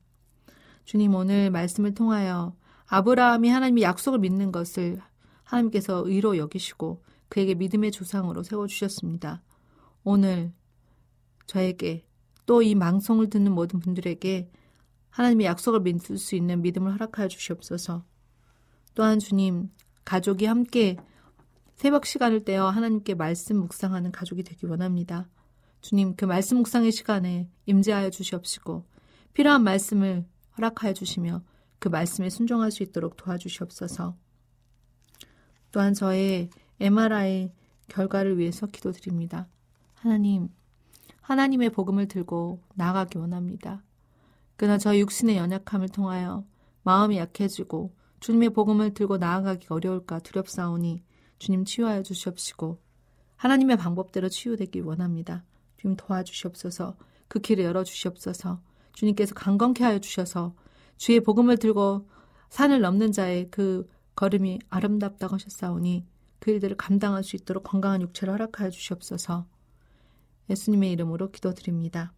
주님 0.85 1.15
오늘 1.15 1.49
말씀을 1.49 1.93
통하여 1.93 2.55
아브라함이 2.85 3.49
하나님의 3.49 3.83
약속을 3.83 4.19
믿는 4.19 4.51
것을 4.51 5.01
하나님께서 5.43 6.03
의로 6.05 6.37
여기시고 6.37 7.03
그에게 7.29 7.55
믿음의 7.55 7.91
조상으로 7.91 8.43
세워주셨습니다. 8.43 9.41
오늘 10.03 10.53
저에게 11.45 12.05
또 12.45 12.61
이 12.61 12.75
망송을 12.75 13.29
듣는 13.29 13.51
모든 13.51 13.79
분들에게 13.79 14.49
하나님의 15.09 15.47
약속을 15.47 15.81
믿을 15.81 16.17
수 16.17 16.35
있는 16.35 16.61
믿음을 16.61 16.93
허락하여 16.93 17.27
주시옵소서. 17.27 18.05
또한 18.97 19.19
주님, 19.19 19.69
가족이 20.05 20.47
함께 20.47 20.97
새벽 21.75 22.07
시간을 22.07 22.43
떼어 22.43 22.67
하나님께 22.67 23.13
말씀 23.13 23.57
묵상하는 23.57 24.11
가족이 24.11 24.41
되기 24.41 24.65
원합니다. 24.65 25.29
주님, 25.81 26.15
그 26.15 26.25
말씀 26.25 26.57
묵상의 26.57 26.91
시간에 26.91 27.47
임재하여 27.67 28.09
주시옵시고 28.09 28.87
필요한 29.33 29.63
말씀을 29.63 30.25
허락하여 30.57 30.93
주시며 30.93 31.43
그 31.77 31.89
말씀에 31.89 32.31
순종할 32.31 32.71
수 32.71 32.81
있도록 32.81 33.17
도와주시옵소서. 33.17 34.17
또한 35.71 35.93
저의 35.93 36.49
MRI 36.79 37.51
결과를 37.89 38.39
위해서 38.39 38.65
기도드립니다. 38.65 39.47
하나님, 39.93 40.49
하나님의 41.21 41.69
복음을 41.69 42.07
들고 42.07 42.63
나가기 42.73 43.19
원합니다. 43.19 43.83
그러나 44.55 44.79
저 44.79 44.97
육신의 44.97 45.37
연약함을 45.37 45.89
통하여 45.89 46.43
마음이 46.81 47.17
약해지고 47.17 47.95
주님의 48.19 48.49
복음을 48.49 48.93
들고 48.93 49.17
나아가기 49.17 49.67
어려울까 49.69 50.19
두렵사오니 50.19 51.03
주님 51.39 51.65
치유하여 51.65 52.03
주시옵시고 52.03 52.79
하나님의 53.35 53.77
방법대로 53.77 54.29
치유되길 54.29 54.83
원합니다. 54.83 55.43
주님 55.77 55.95
도와주시옵소서 55.95 56.95
그 57.27 57.39
길을 57.39 57.63
열어주시옵소서 57.65 58.61
주님께서 58.93 59.35
강건케 59.35 59.83
하여 59.83 59.99
주셔서 59.99 60.55
주의 60.97 61.19
복음을 61.19 61.57
들고 61.57 62.07
산을 62.49 62.81
넘는 62.81 63.11
자의 63.11 63.49
그 63.51 63.87
걸음이 64.15 64.59
아름답다고 64.69 65.35
하셨사오니 65.35 66.05
그 66.39 66.51
일들을 66.51 66.77
감당할 66.77 67.23
수 67.23 67.35
있도록 67.35 67.63
건강한 67.63 68.01
육체를 68.01 68.33
허락하여 68.33 68.71
주시옵소서 68.71 69.45
예수님의 70.49 70.91
이름으로 70.93 71.29
기도드립니다. 71.31 72.13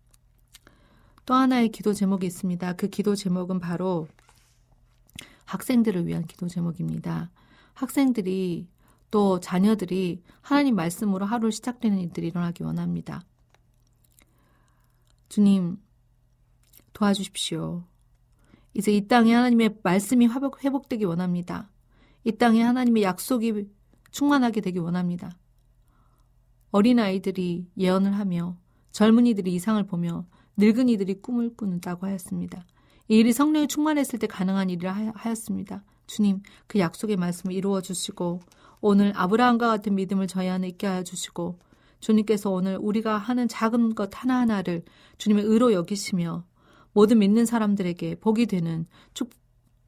또 1.25 1.33
하나의 1.33 1.69
기도 1.69 1.93
제목이 1.93 2.25
있습니다. 2.25 2.73
그 2.73 2.88
기도 2.88 3.15
제목은 3.15 3.59
바로 3.59 4.07
학생들을 5.49 6.05
위한 6.05 6.25
기도 6.25 6.47
제목입니다. 6.47 7.31
학생들이 7.73 8.67
또 9.09 9.39
자녀들이 9.39 10.21
하나님 10.41 10.75
말씀으로 10.75 11.25
하루 11.25 11.49
시작되는 11.49 11.97
일들이 11.97 12.27
일어나기 12.27 12.63
원합니다. 12.63 13.25
주님, 15.27 15.77
도와주십시오. 16.93 17.83
이제 18.75 18.91
이 18.91 19.07
땅에 19.07 19.33
하나님의 19.33 19.79
말씀이 19.81 20.27
회복, 20.27 20.63
회복되기 20.63 21.05
원합니다. 21.05 21.69
이 22.23 22.31
땅에 22.31 22.62
하나님의 22.62 23.01
약속이 23.01 23.67
충만하게 24.12 24.62
되기 24.62 24.77
원합니다. 24.77 25.35
어린아이들이 26.71 27.67
예언을 27.75 28.13
하며 28.13 28.55
젊은이들이 28.91 29.51
이상을 29.55 29.83
보며 29.88 30.27
늙은이들이 30.57 31.21
꿈을 31.21 31.55
꾸는다고 31.55 32.05
하였습니다. 32.05 32.65
이 33.10 33.17
일이 33.17 33.34
성령이 33.34 33.67
충만했을 33.67 34.19
때 34.19 34.28
가능한 34.28 34.69
일이라 34.69 35.13
하였습니다. 35.15 35.84
주님, 36.06 36.43
그 36.67 36.78
약속의 36.78 37.17
말씀을 37.17 37.56
이루어 37.56 37.82
주시고 37.82 38.39
오늘 38.82 39.12
아브라함과 39.15 39.67
같은 39.67 39.95
믿음을 39.95 40.28
저희 40.28 40.48
안에 40.48 40.67
있게 40.67 40.86
하여 40.86 41.04
주시고 41.04 41.58
주님께서 42.00 42.52
오늘 42.52 42.78
우리가 42.80 43.17
하는 43.17 43.48
작은 43.48 43.95
것 43.95 44.12
하나하나를 44.13 44.84
주님의 45.17 45.43
의로 45.43 45.74
여기시며 45.74 46.45
모든 46.93 47.17
믿는 47.17 47.48
사람들에게 47.48 48.19
복이 48.19 48.45
되는 48.45 48.86
축 49.15 49.32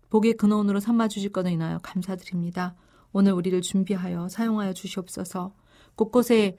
복의 0.09 0.33
근원으로 0.33 0.79
삼아 0.79 1.07
주실 1.07 1.31
것을 1.31 1.51
인하여 1.51 1.77
감사드립니다. 1.77 2.75
오늘 3.13 3.33
우리를 3.33 3.61
준비하여 3.61 4.29
사용하여 4.29 4.73
주시옵소서. 4.73 5.53
곳곳에 5.95 6.57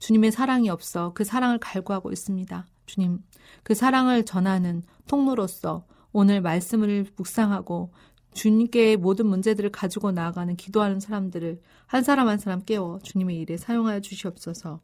주님의 0.00 0.32
사랑이 0.32 0.70
없어 0.70 1.12
그 1.14 1.22
사랑을 1.22 1.58
갈구하고 1.58 2.10
있습니다. 2.10 2.66
주님, 2.86 3.20
그 3.62 3.74
사랑을 3.74 4.24
전하는 4.24 4.82
통로로서 5.06 5.86
오늘 6.12 6.40
말씀을 6.40 7.06
묵상하고 7.16 7.92
주님께 8.32 8.96
모든 8.96 9.26
문제들을 9.26 9.70
가지고 9.70 10.12
나아가는 10.12 10.54
기도하는 10.56 11.00
사람들을 11.00 11.60
한 11.86 12.02
사람 12.02 12.28
한 12.28 12.38
사람 12.38 12.64
깨워 12.64 12.98
주님의 13.02 13.38
일에 13.38 13.56
사용하여 13.56 14.00
주시옵소서. 14.00 14.80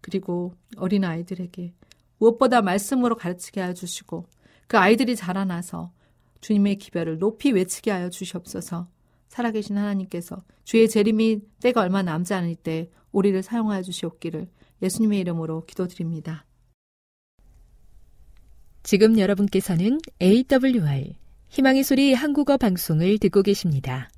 그리고 0.00 0.54
어린 0.76 1.04
아이들에게 1.04 1.74
무엇보다 2.18 2.62
말씀으로 2.62 3.16
가르치게 3.16 3.60
하여 3.60 3.72
주시고 3.72 4.26
그 4.66 4.78
아이들이 4.78 5.16
자라나서 5.16 5.92
주님의 6.40 6.76
기별을 6.78 7.18
높이 7.18 7.52
외치게 7.52 7.90
하여 7.90 8.10
주시옵소서. 8.10 8.88
살아계신 9.28 9.78
하나님께서 9.78 10.42
주의 10.64 10.88
재림이 10.88 11.40
때가 11.62 11.80
얼마 11.80 12.02
남지 12.02 12.34
않을 12.34 12.54
때 12.56 12.90
우리를 13.12 13.42
사용하여 13.42 13.82
주시옵기를 13.82 14.48
예수님의 14.82 15.20
이름으로 15.20 15.64
기도드립니다. 15.66 16.44
지금 18.82 19.18
여러분께서는 19.18 20.00
AWR 20.20 21.12
희망의 21.48 21.84
소리 21.84 22.14
한국어 22.14 22.56
방송을 22.56 23.18
듣고 23.18 23.42
계십니다. 23.42 24.08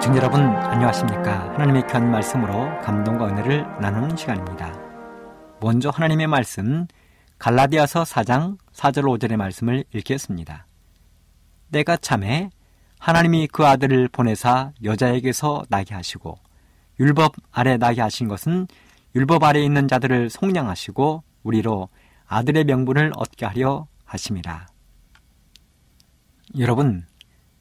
지금 0.00 0.16
여러분 0.16 0.42
안녕하십니까? 0.42 1.54
하나님의 1.54 1.86
귀한 1.88 2.10
말씀으로 2.10 2.52
감동과 2.82 3.28
은혜를 3.28 3.64
나누는 3.80 4.16
시간입니다. 4.16 4.78
먼저 5.60 5.88
하나님의 5.88 6.26
말씀 6.28 6.86
갈라디아서 7.38 8.04
4장 8.04 8.58
4절 8.72 9.02
5절의 9.18 9.36
말씀을 9.36 9.84
읽겠습니다. 9.92 10.66
때가 11.72 11.96
참에 11.96 12.50
하나님이 12.98 13.48
그 13.48 13.66
아들을 13.66 14.08
보내사 14.08 14.72
여자에게서 14.82 15.64
나게 15.68 15.94
하시고 15.94 16.38
율법 17.00 17.34
아래 17.52 17.76
나게 17.76 18.00
하신 18.00 18.28
것은 18.28 18.66
율법 19.14 19.42
아래 19.44 19.62
있는 19.62 19.88
자들을 19.88 20.30
속량하시고 20.30 21.22
우리로 21.42 21.88
아들의 22.26 22.64
명분을 22.64 23.12
얻게 23.16 23.46
하려 23.46 23.86
하심이라. 24.04 24.66
여러분, 26.58 27.04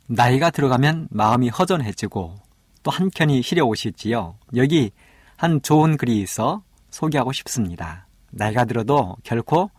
나이가 0.07 0.49
들어가면 0.49 1.07
마음이 1.11 1.49
허전해지고 1.49 2.35
또 2.83 2.91
한켠이 2.91 3.41
시려오시지요. 3.41 4.35
여기 4.55 4.91
한 5.37 5.61
좋은 5.61 5.97
글이 5.97 6.19
있어 6.21 6.63
소개하고 6.89 7.31
싶습니다. 7.31 8.07
나이가 8.31 8.65
들어도 8.65 9.15
결코 9.23 9.69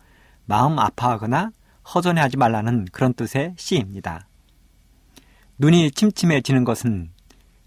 마음 0.46 0.78
아파하거나 0.78 1.50
허전해하지 1.92 2.36
말라는 2.36 2.86
그런 2.92 3.14
뜻의 3.14 3.54
시입니다. 3.56 4.26
눈이 5.58 5.90
침침해지는 5.92 6.64
것은 6.64 7.10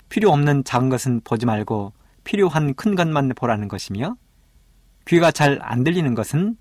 필요 0.09 0.31
없는 0.31 0.63
작은 0.63 0.89
것은 0.89 1.21
보지 1.23 1.45
말고 1.45 1.93
필요한 2.23 2.73
큰 2.73 2.95
것만 2.95 3.29
보라는 3.35 3.67
것이며 3.67 4.15
귀가 5.07 5.31
잘 5.31 5.59
안 5.61 5.83
들리는 5.83 6.13
것은 6.15 6.57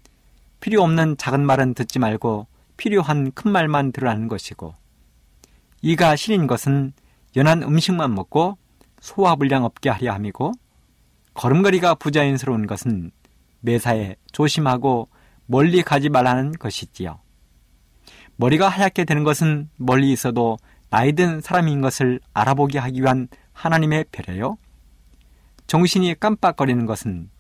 필요 0.61 0.83
없는 0.83 1.17
작은 1.17 1.45
말은 1.45 1.75
듣지 1.75 1.99
말고 1.99 2.47
필요한 2.77 3.33
큰 3.33 3.51
말만 3.51 3.93
들으라는 3.93 4.29
것이고 4.29 4.75
이가 5.83 6.17
시린 6.17 6.47
것은 6.47 6.93
연한 7.37 7.63
음식만 7.63 8.15
먹고 8.15 8.59
소화불량 9.01 9.65
없게 9.65 9.91
하려 9.91 10.13
함이고 10.13 10.53
걸음걸이가 11.35 11.97
부자연스러운 11.97 12.67
것은 12.67 13.11
매사에 13.61 14.17
조심하고 14.33 15.09
멀리 15.47 15.83
가지 15.83 16.09
말라는 16.09 16.53
것이지요. 16.53 17.21
머리가 18.37 18.69
하얗게 18.69 19.05
되는 19.05 19.25
것은 19.25 19.71
멀리 19.77 20.13
있어도 20.13 20.59
나이 20.91 21.13
든 21.13 21.41
사람인 21.41 21.81
것을 21.81 22.21
알아보게 22.33 22.79
하기 22.79 23.03
위한 23.03 23.29
하나님의 23.53 24.07
배려요. 24.13 24.59
정신이 25.67 26.21
깜빡거리는 26.21 26.87
것은 26.87 27.31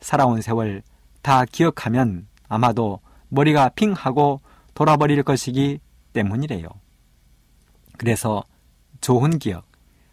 살아온 0.00 0.40
세월 0.40 0.82
다 1.22 1.44
기억하면 1.44 2.26
아마도 2.48 3.00
머리가 3.28 3.70
핑하고 3.70 4.40
돌아버릴 4.74 5.22
것이기 5.22 5.80
때문이래요. 6.12 6.68
그래서 7.98 8.44
좋은 9.00 9.38
기억, 9.38 9.66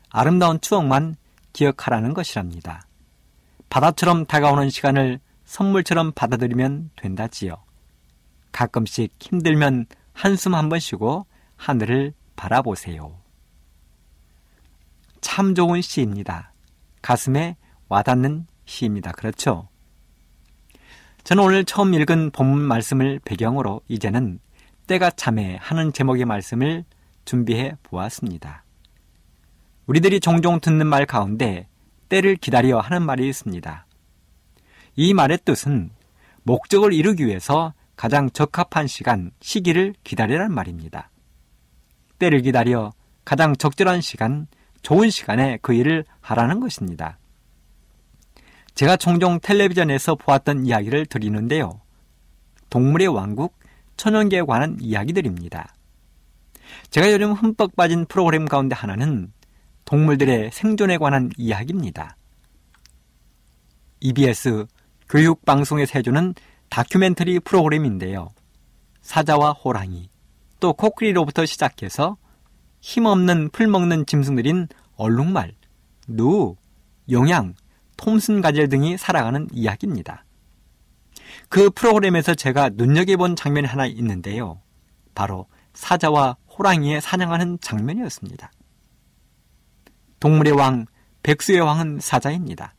아름다운 0.09 0.59
추억만 0.59 1.15
기억하라는 1.53 2.13
것이랍니다. 2.13 2.85
바다처럼 3.69 4.25
다가오는 4.25 4.69
시간을 4.69 5.19
선물처럼 5.45 6.11
받아들이면 6.13 6.91
된다지요. 6.95 7.57
가끔씩 8.51 9.13
힘들면 9.19 9.87
한숨 10.13 10.55
한 10.55 10.69
번 10.69 10.79
쉬고 10.79 11.25
하늘을 11.57 12.13
바라보세요. 12.35 13.17
참 15.21 15.55
좋은 15.55 15.81
시입니다. 15.81 16.51
가슴에 17.01 17.55
와닿는 17.89 18.47
시입니다. 18.65 19.11
그렇죠? 19.11 19.67
저는 21.23 21.43
오늘 21.43 21.65
처음 21.65 21.93
읽은 21.93 22.31
본문 22.31 22.59
말씀을 22.61 23.19
배경으로 23.23 23.81
이제는 23.87 24.39
때가 24.87 25.11
참해 25.11 25.57
하는 25.61 25.93
제목의 25.93 26.25
말씀을 26.25 26.83
준비해 27.25 27.77
보았습니다. 27.83 28.63
우리들이 29.85 30.19
종종 30.19 30.59
듣는 30.59 30.87
말 30.87 31.05
가운데 31.05 31.67
때를 32.09 32.35
기다려 32.35 32.79
하는 32.79 33.05
말이 33.05 33.27
있습니다. 33.27 33.85
이 34.95 35.13
말의 35.13 35.39
뜻은 35.45 35.91
목적을 36.43 36.93
이루기 36.93 37.25
위해서 37.25 37.73
가장 38.03 38.29
적합한 38.29 38.87
시간, 38.87 39.31
시기를 39.39 39.93
기다리라는 40.03 40.53
말입니다. 40.53 41.09
때를 42.19 42.41
기다려 42.41 42.91
가장 43.23 43.55
적절한 43.55 44.01
시간, 44.01 44.47
좋은 44.81 45.09
시간에 45.09 45.57
그 45.61 45.73
일을 45.73 46.03
하라는 46.19 46.59
것입니다. 46.59 47.17
제가 48.75 48.97
종종 48.97 49.39
텔레비전에서 49.39 50.15
보았던 50.15 50.65
이야기를 50.65 51.05
드리는데요. 51.05 51.79
동물의 52.69 53.07
왕국, 53.07 53.57
천연계에 53.95 54.41
관한 54.41 54.75
이야기들입니다. 54.81 55.73
제가 56.89 57.09
요즘 57.09 57.31
흠뻑 57.31 57.77
빠진 57.77 58.05
프로그램 58.05 58.49
가운데 58.49 58.75
하나는 58.75 59.31
동물들의 59.85 60.51
생존에 60.51 60.97
관한 60.97 61.31
이야기입니다. 61.37 62.17
EBS 64.01 64.65
교육방송에서 65.07 65.99
해주는 65.99 66.33
다큐멘터리 66.73 67.39
프로그램인데요. 67.39 68.33
사자와 69.03 69.51
호랑이, 69.51 70.09
또 70.59 70.73
코끼리로부터 70.73 71.45
시작해서 71.45 72.17
힘없는 72.81 73.51
풀 73.51 73.67
먹는 73.67 74.07
짐승들인 74.07 74.69
얼룩말, 74.95 75.53
누, 76.07 76.55
용양, 77.11 77.53
톰슨 77.95 78.41
가젤 78.41 78.69
등이 78.69 78.97
살아가는 78.97 79.47
이야기입니다. 79.51 80.25
그 81.47 81.69
프로그램에서 81.69 82.33
제가 82.33 82.69
눈여겨본 82.69 83.35
장면이 83.35 83.67
하나 83.67 83.85
있는데요. 83.85 84.59
바로 85.13 85.45
사자와 85.75 86.37
호랑이의 86.57 87.01
사냥하는 87.01 87.59
장면이었습니다. 87.61 88.51
동물의 90.19 90.53
왕, 90.53 90.87
백수의 91.21 91.59
왕은 91.59 91.99
사자입니다. 91.99 92.73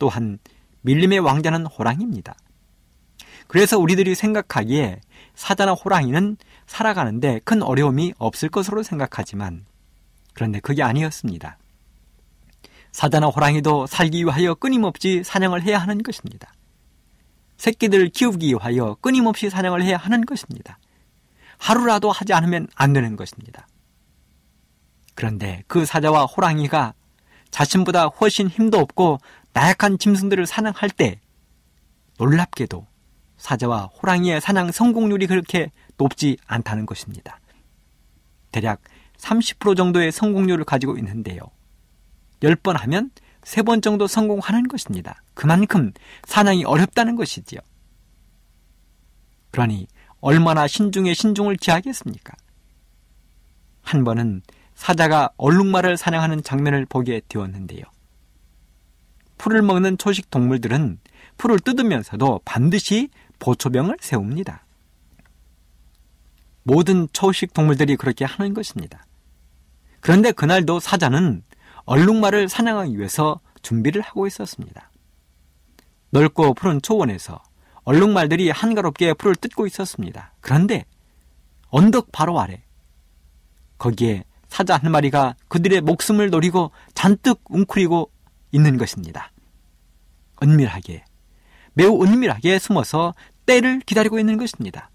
또한 0.00 0.40
밀림의 0.80 1.20
왕자는 1.20 1.66
호랑이입니다. 1.66 2.34
그래서 3.50 3.80
우리들이 3.80 4.14
생각하기에 4.14 5.00
사자나 5.34 5.72
호랑이는 5.72 6.36
살아가는데 6.68 7.40
큰 7.42 7.64
어려움이 7.64 8.14
없을 8.16 8.48
것으로 8.48 8.84
생각하지만 8.84 9.66
그런데 10.34 10.60
그게 10.60 10.84
아니었습니다. 10.84 11.58
사자나 12.92 13.26
호랑이도 13.26 13.88
살기 13.88 14.24
위하여 14.24 14.54
끊임없이 14.54 15.22
사냥을 15.24 15.62
해야 15.62 15.78
하는 15.78 16.00
것입니다. 16.00 16.52
새끼들을 17.56 18.10
키우기 18.10 18.50
위하여 18.50 18.96
끊임없이 19.00 19.50
사냥을 19.50 19.82
해야 19.82 19.96
하는 19.96 20.24
것입니다. 20.24 20.78
하루라도 21.58 22.12
하지 22.12 22.32
않으면 22.32 22.68
안 22.76 22.92
되는 22.92 23.16
것입니다. 23.16 23.66
그런데 25.16 25.64
그 25.66 25.84
사자와 25.84 26.26
호랑이가 26.26 26.94
자신보다 27.50 28.06
훨씬 28.06 28.46
힘도 28.46 28.78
없고 28.78 29.18
나약한 29.54 29.98
짐승들을 29.98 30.46
사냥할 30.46 30.88
때 30.90 31.18
놀랍게도 32.16 32.89
사자와 33.40 33.86
호랑이의 33.86 34.40
사냥 34.40 34.70
성공률이 34.70 35.26
그렇게 35.26 35.72
높지 35.96 36.36
않다는 36.46 36.86
것입니다. 36.86 37.40
대략 38.52 38.82
30% 39.16 39.76
정도의 39.76 40.12
성공률을 40.12 40.64
가지고 40.64 40.96
있는데요. 40.98 41.40
10번 42.40 42.78
하면 42.78 43.10
3번 43.42 43.82
정도 43.82 44.06
성공하는 44.06 44.68
것입니다. 44.68 45.22
그만큼 45.34 45.92
사냥이 46.26 46.64
어렵다는 46.64 47.16
것이지요. 47.16 47.60
그러니 49.50 49.86
얼마나 50.20 50.66
신중에 50.66 51.14
신중을 51.14 51.56
기하겠습니까? 51.56 52.34
한 53.80 54.04
번은 54.04 54.42
사자가 54.74 55.30
얼룩말을 55.38 55.96
사냥하는 55.96 56.42
장면을 56.42 56.84
보게 56.86 57.22
되었는데요. 57.28 57.82
풀을 59.38 59.62
먹는 59.62 59.96
초식 59.96 60.30
동물들은 60.30 61.00
풀을 61.38 61.58
뜯으면서도 61.60 62.42
반드시 62.44 63.08
보초병을 63.40 63.96
세웁니다. 64.00 64.64
모든 66.62 67.08
초식 67.12 67.52
동물들이 67.52 67.96
그렇게 67.96 68.24
하는 68.24 68.54
것입니다. 68.54 69.04
그런데 70.00 70.30
그날도 70.32 70.78
사자는 70.78 71.42
얼룩말을 71.84 72.48
사냥하기 72.48 72.96
위해서 72.96 73.40
준비를 73.62 74.02
하고 74.02 74.26
있었습니다. 74.26 74.90
넓고 76.10 76.54
푸른 76.54 76.80
초원에서 76.80 77.42
얼룩말들이 77.84 78.50
한가롭게 78.50 79.14
풀을 79.14 79.34
뜯고 79.36 79.66
있었습니다. 79.66 80.32
그런데 80.40 80.84
언덕 81.68 82.12
바로 82.12 82.40
아래 82.40 82.62
거기에 83.78 84.24
사자 84.48 84.76
한 84.76 84.90
마리가 84.90 85.36
그들의 85.48 85.80
목숨을 85.80 86.30
노리고 86.30 86.72
잔뜩 86.94 87.40
웅크리고 87.48 88.10
있는 88.52 88.76
것입니다. 88.76 89.32
은밀하게 90.42 91.04
매우 91.74 92.02
은밀하게 92.02 92.58
숨어서 92.58 93.14
때를 93.50 93.80
기다리고 93.80 94.20
있는 94.20 94.36
것입니다. 94.36 94.90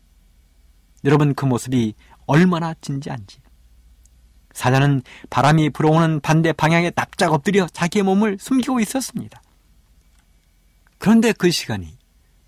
여러분 1.04 1.36
그 1.36 1.44
모습이 1.44 1.94
얼마나 2.26 2.74
진지한지. 2.80 3.40
사자는 4.54 5.02
바람이 5.30 5.72
불어오는 5.72 6.22
반대 6.22 6.54
방향에 6.54 6.92
납작 6.92 7.34
엎드려 7.34 7.68
자기의 7.68 8.04
몸을 8.04 8.38
숨기고 8.40 8.80
있었습니다. 8.80 9.42
그런데 10.98 11.34
그 11.34 11.52
시간이 11.52 11.98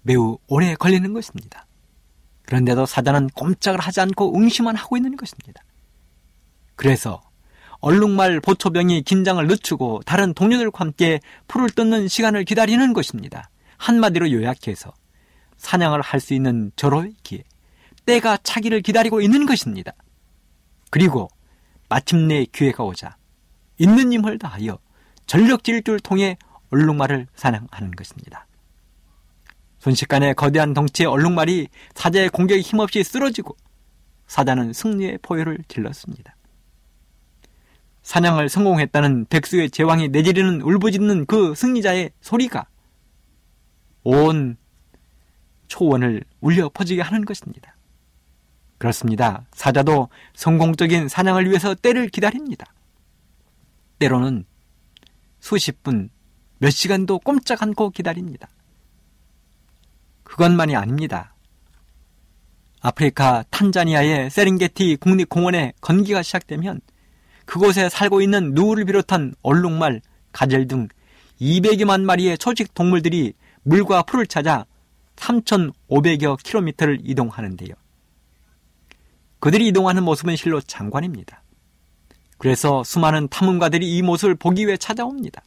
매우 0.04 0.38
오래 0.48 0.76
걸리는 0.76 1.12
것입니다. 1.12 1.68
그런데도 2.46 2.86
사자는 2.86 3.28
꼼짝을 3.32 3.82
하지 3.82 4.00
않고 4.00 4.38
응시만 4.38 4.78
하고 4.78 4.96
있는 4.96 5.18
것입니다. 5.18 5.62
그래서 6.78 7.22
얼룩말 7.82 8.40
보초병이 8.40 9.02
긴장을 9.02 9.46
늦추고 9.46 10.04
다른 10.06 10.34
동료들과 10.34 10.80
함께 10.80 11.20
풀을 11.50 11.70
뜯는 11.70 12.08
시간을 12.08 12.46
기다리는 12.46 12.94
것입니다. 12.94 13.50
한마디로 13.76 14.32
요약해서 14.32 14.94
사냥을 15.58 16.02
할 16.02 16.20
수 16.20 16.34
있는 16.34 16.72
절호의 16.76 17.14
기회, 17.24 17.44
때가 18.06 18.38
차기를 18.38 18.82
기다리고 18.82 19.22
있는 19.22 19.46
것입니다. 19.46 19.92
그리고 20.90 21.30
마침내 21.90 22.46
기회가 22.46 22.84
오자 22.84 23.18
있는 23.78 24.14
힘을 24.14 24.40
다하여 24.40 24.80
전력 25.26 25.64
질주를 25.64 26.00
통해 26.00 26.38
얼룩말을 26.72 27.28
사냥하는 27.36 27.92
것입니다. 27.92 28.48
순식간에 29.80 30.34
거대한 30.34 30.74
덩치의 30.74 31.08
얼룩말이 31.08 31.68
사자의 31.94 32.30
공격에 32.30 32.62
힘없이 32.62 33.04
쓰러지고 33.04 33.56
사자는 34.28 34.74
승리의 34.74 35.20
포효를 35.22 35.60
질렀습니다. 35.68 36.36
사냥을 38.02 38.50
성공했다는 38.50 39.26
백수의 39.26 39.70
제왕이 39.70 40.10
내지르는 40.10 40.62
울부짖는 40.62 41.26
그 41.26 41.54
승리자의 41.56 42.12
소리가 42.22 42.68
온 44.04 44.58
초원을 45.68 46.24
울려 46.42 46.70
퍼지게 46.70 47.02
하는 47.02 47.26
것입니다. 47.26 47.76
그렇습니다. 48.78 49.46
사자도 49.54 50.10
성공적인 50.36 51.08
사냥을 51.08 51.48
위해서 51.50 51.74
때를 51.74 52.10
기다립니다. 52.10 52.66
때로는 54.00 54.46
수십 55.40 55.84
분, 55.84 56.10
몇 56.60 56.70
시간도 56.70 57.20
꼼짝 57.20 57.64
않고 57.64 57.90
기다립니다. 57.90 58.48
그것만이 60.24 60.76
아닙니다. 60.76 61.34
아프리카 62.82 63.44
탄자니아의 63.50 64.30
세링게티 64.30 64.98
국립공원에 64.98 65.74
건기가 65.82 66.22
시작되면 66.22 66.82
그곳에 67.46 67.90
살고 67.90 68.22
있는 68.22 68.54
누를 68.54 68.86
비롯한 68.86 69.34
얼룩말, 69.42 70.02
가젤 70.32 70.68
등 70.68 70.88
200여만 71.42 72.02
마리의 72.02 72.38
초식 72.38 72.74
동물들이 72.74 73.34
물과 73.64 74.04
풀을 74.04 74.28
찾아 74.28 74.66
3,500여 75.18 76.42
킬로미터를 76.42 77.00
이동하는데요. 77.04 77.74
그들이 79.40 79.68
이동하는 79.68 80.04
모습은 80.04 80.36
실로 80.36 80.62
장관입니다. 80.62 81.44
그래서 82.38 82.84
수많은 82.84 83.28
탐험가들이 83.28 83.98
이 83.98 84.02
모습을 84.02 84.36
보기 84.36 84.66
위해 84.66 84.78
찾아옵니다. 84.78 85.42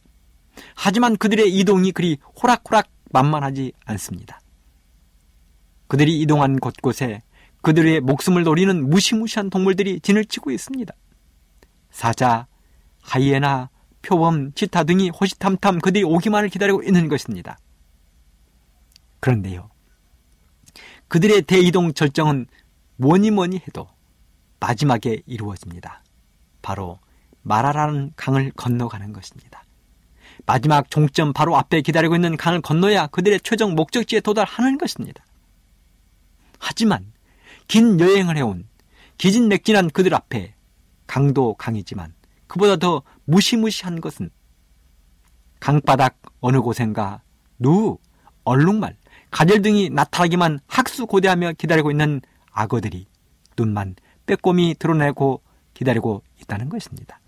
하지만 0.75 1.17
그들의 1.17 1.53
이동이 1.57 1.91
그리 1.91 2.17
호락호락 2.41 2.89
만만하지 3.11 3.73
않습니다. 3.85 4.41
그들이 5.87 6.19
이동한 6.21 6.59
곳곳에 6.59 7.21
그들의 7.61 8.01
목숨을 8.01 8.43
노리는 8.43 8.89
무시무시한 8.89 9.49
동물들이 9.49 9.99
진을 9.99 10.25
치고 10.25 10.51
있습니다. 10.51 10.93
사자, 11.91 12.47
하이에나, 13.01 13.69
표범, 14.01 14.53
치타 14.53 14.83
등이 14.83 15.09
호시탐탐 15.09 15.79
그들이 15.79 16.03
오기만을 16.03 16.49
기다리고 16.49 16.81
있는 16.83 17.07
것입니다. 17.07 17.57
그런데요. 19.21 19.69
그들의 21.07 21.43
대이동 21.43 21.93
절정은 21.93 22.47
뭐니 22.97 23.31
뭐니 23.31 23.57
해도 23.57 23.87
마지막에 24.59 25.21
이루어집니다. 25.25 26.03
바로 26.61 26.99
마라라는 27.43 28.13
강을 28.15 28.51
건너가는 28.55 29.13
것입니다. 29.13 29.63
마지막 30.45 30.89
종점 30.89 31.33
바로 31.33 31.57
앞에 31.57 31.81
기다리고 31.81 32.15
있는 32.15 32.37
강을 32.37 32.61
건너야 32.61 33.07
그들의 33.07 33.39
최종 33.41 33.75
목적지에 33.75 34.21
도달하는 34.21 34.77
것입니다. 34.77 35.23
하지만 36.59 37.11
긴 37.67 37.99
여행을 37.99 38.37
해온 38.37 38.67
기진맥진한 39.17 39.89
그들 39.89 40.13
앞에 40.13 40.55
강도 41.07 41.53
강이지만 41.55 42.13
그보다 42.47 42.75
더 42.77 43.03
무시무시한 43.25 44.01
것은 44.01 44.29
강바닥 45.59 46.21
어느 46.39 46.59
곳엔가 46.59 47.21
누, 47.59 47.97
얼룩말, 48.43 48.95
가젤 49.31 49.61
등이 49.61 49.89
나타나기만 49.89 50.59
학수고대하며 50.67 51.53
기다리고 51.53 51.89
있는 51.89 52.21
악어들이 52.51 53.07
눈만 53.57 53.95
빼꼼히 54.25 54.75
드러내고 54.77 55.41
기다리고 55.73 56.23
있다는 56.41 56.69
것입니다. 56.69 57.19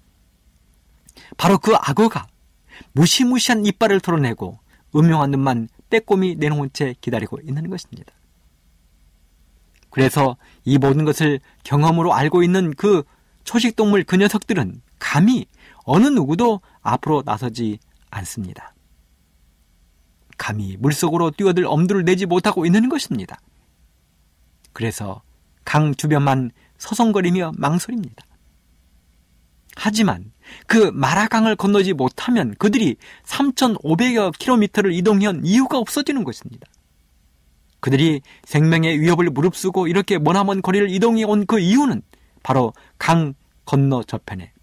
바로 1.37 1.57
그 1.57 1.73
악어가 1.75 2.27
무시무시한 2.91 3.65
이빨을 3.65 3.99
드러내고 3.99 4.59
음흉한 4.95 5.31
눈만 5.31 5.69
빼꼼히 5.89 6.35
내놓은 6.35 6.69
채 6.73 6.93
기다리고 7.01 7.39
있는 7.41 7.69
것입니다. 7.69 8.13
그래서 9.89 10.37
이 10.65 10.77
모든 10.77 11.05
것을 11.05 11.39
경험으로 11.63 12.13
알고 12.13 12.43
있는 12.43 12.73
그 12.73 13.03
초식동물 13.43 14.03
그 14.03 14.15
녀석들은 14.15 14.81
감히 14.99 15.45
어느 15.85 16.07
누구도 16.07 16.61
앞으로 16.81 17.23
나서지 17.25 17.79
않습니다. 18.09 18.72
감히 20.37 20.77
물속으로 20.77 21.31
뛰어들 21.31 21.65
엄두를 21.65 22.05
내지 22.05 22.25
못하고 22.25 22.65
있는 22.65 22.89
것입니다. 22.89 23.39
그래서 24.73 25.21
강 25.65 25.95
주변만 25.95 26.51
서성거리며 26.77 27.53
망설입니다. 27.57 28.25
하지만 29.75 30.31
그 30.67 30.91
마라강을 30.93 31.55
건너지 31.55 31.93
못하면 31.93 32.53
그들이 32.59 32.95
3,500여 33.25 34.37
킬로미터를 34.37 34.93
이동한 34.93 35.41
이유가 35.45 35.77
없어지는 35.77 36.23
것입니다. 36.23 36.67
그들이 37.79 38.21
생명의 38.45 38.99
위협을 38.99 39.29
무릅쓰고 39.29 39.87
이렇게 39.87 40.17
머나먼 40.17 40.61
거리를 40.61 40.89
이동해 40.89 41.23
온 41.23 41.45
그 41.45 41.59
이유는 41.59 42.01
바로 42.43 42.73
강 42.97 43.33
건너 43.65 44.03
저편에 44.03 44.53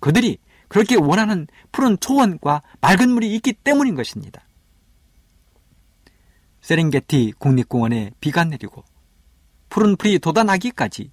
그들이 0.00 0.38
그렇게 0.68 0.96
원하는 0.96 1.46
푸른 1.70 1.96
초원과 2.00 2.62
맑은 2.80 3.10
물이 3.10 3.34
있기 3.36 3.52
때문인 3.52 3.94
것입니다. 3.94 4.45
세렝게티 6.66 7.34
국립공원에 7.38 8.10
비가 8.18 8.42
내리고 8.42 8.82
푸른 9.68 9.94
풀이 9.94 10.18
돋아나기까지 10.18 11.12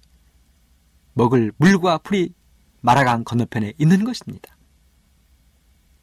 먹을 1.12 1.52
물과 1.58 1.98
풀이 1.98 2.34
마라강 2.80 3.22
건너편에 3.22 3.74
있는 3.78 4.02
것입니다. 4.02 4.56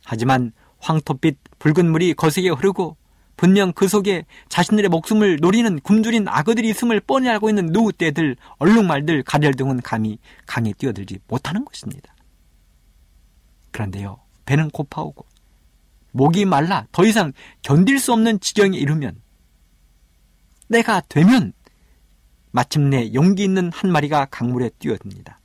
하지만 0.05 0.53
황토빛 0.79 1.37
붉은 1.59 1.91
물이 1.91 2.13
거세게 2.13 2.47
흐르고 2.47 2.95
분명 3.35 3.73
그 3.73 3.89
속에 3.89 4.25
자신들의 4.47 4.87
목숨을 4.87 5.39
노리는 5.41 5.81
굶주린 5.81 6.29
악어들이 6.29 6.69
있음을 6.69 7.01
뻔히 7.01 7.27
알고 7.27 7.49
있는 7.49 7.73
노우떼들, 7.73 8.37
얼룩말들, 8.57 9.23
가델 9.23 9.53
등은 9.53 9.81
감히 9.81 10.17
강에 10.45 10.71
뛰어들지 10.77 11.19
못하는 11.27 11.65
것입니다. 11.65 12.15
그런데요, 13.71 14.21
배는 14.45 14.69
고파오고 14.69 15.25
목이 16.13 16.45
말라 16.45 16.87
더 16.93 17.03
이상 17.05 17.33
견딜 17.63 17.99
수 17.99 18.13
없는 18.13 18.39
지경에 18.39 18.77
이르면 18.77 19.21
때가 20.71 21.01
되면 21.09 21.53
마침내 22.51 23.13
용기 23.13 23.43
있는 23.43 23.71
한 23.71 23.91
마리가 23.91 24.25
강물에 24.25 24.69
뛰어듭니다. 24.79 25.39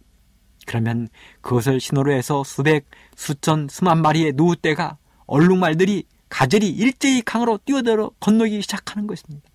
그러면 0.67 1.09
그것을 1.41 1.81
신호로 1.81 2.13
해서 2.13 2.43
수백, 2.45 2.89
수천, 3.15 3.69
수만 3.71 4.03
마리의 4.03 4.33
누우떼가 4.35 4.99
얼룩말들이 5.27 6.05
가젤이 6.29 6.69
일제히 6.69 7.23
강으로 7.23 7.59
뛰어들어 7.65 8.11
건너기 8.19 8.61
시작하는 8.63 9.07
것입니다. 9.07 9.49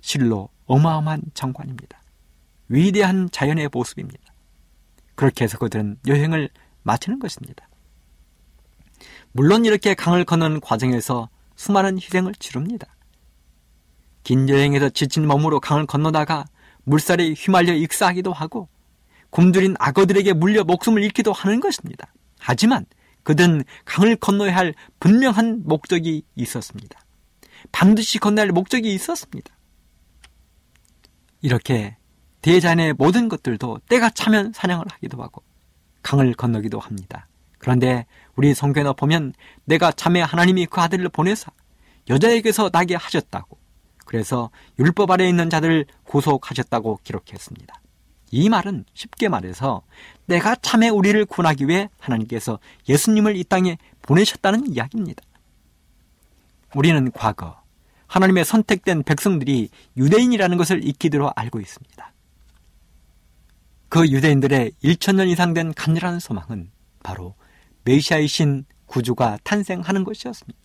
실로 0.00 0.50
어마어마한 0.66 1.22
장관입니다. 1.34 2.02
위대한 2.68 3.30
자연의 3.30 3.70
모습입니다. 3.72 4.20
그렇게 5.14 5.44
해서 5.44 5.58
그들은 5.58 5.98
여행을 6.06 6.50
마치는 6.82 7.18
것입니다. 7.18 7.68
물론 9.32 9.64
이렇게 9.64 9.94
강을 9.94 10.24
건너는 10.24 10.60
과정에서 10.60 11.28
수많은 11.56 11.98
희생을 11.98 12.34
치릅니다. 12.34 12.91
긴 14.22 14.48
여행에서 14.48 14.90
지친 14.90 15.26
몸으로 15.26 15.60
강을 15.60 15.86
건너다가 15.86 16.44
물살에 16.84 17.32
휘말려 17.32 17.74
익사하기도 17.74 18.32
하고 18.32 18.68
굶주린 19.30 19.76
악어들에게 19.78 20.32
물려 20.34 20.64
목숨을 20.64 21.02
잃기도 21.02 21.32
하는 21.32 21.60
것입니다. 21.60 22.12
하지만 22.38 22.84
그들은 23.22 23.64
강을 23.84 24.16
건너야 24.16 24.54
할 24.54 24.74
분명한 25.00 25.62
목적이 25.64 26.24
있었습니다. 26.34 27.00
반드시 27.70 28.18
건너야 28.18 28.44
할 28.44 28.52
목적이 28.52 28.94
있었습니다. 28.94 29.56
이렇게 31.40 31.96
대자연의 32.42 32.94
모든 32.94 33.28
것들도 33.28 33.80
때가 33.88 34.10
차면 34.10 34.52
사냥을 34.52 34.84
하기도 34.90 35.22
하고 35.22 35.42
강을 36.02 36.34
건너기도 36.34 36.80
합니다. 36.80 37.28
그런데 37.58 38.06
우리 38.34 38.54
성경에 38.54 38.92
보면 38.92 39.34
내가 39.64 39.92
참에 39.92 40.20
하나님이 40.20 40.66
그 40.66 40.80
아들을 40.80 41.08
보내사 41.10 41.52
여자에게서 42.08 42.70
나게 42.70 42.96
하셨다고 42.96 43.61
그래서 44.12 44.50
율법 44.78 45.10
아래 45.10 45.26
있는 45.26 45.48
자들을 45.48 45.86
구속하셨다고 46.04 47.00
기록했습니다. 47.02 47.80
이 48.30 48.50
말은 48.50 48.84
쉽게 48.92 49.30
말해서 49.30 49.80
내가 50.26 50.54
참에 50.54 50.90
우리를 50.90 51.24
구원하기 51.24 51.66
위해 51.66 51.88
하나님께서 51.98 52.58
예수님을 52.90 53.36
이 53.36 53.44
땅에 53.44 53.78
보내셨다는 54.02 54.70
이야기입니다. 54.70 55.22
우리는 56.74 57.10
과거 57.12 57.62
하나님의 58.06 58.44
선택된 58.44 59.04
백성들이 59.04 59.70
유대인이라는 59.96 60.58
것을 60.58 60.86
익히도록 60.86 61.32
알고 61.34 61.60
있습니다. 61.60 62.12
그 63.88 64.06
유대인들의 64.10 64.72
1천년 64.84 65.28
이상 65.28 65.54
된 65.54 65.72
간절한 65.72 66.20
소망은 66.20 66.70
바로 67.02 67.34
메시아이신 67.84 68.66
구주가 68.84 69.38
탄생하는 69.42 70.04
것이었습니다. 70.04 70.61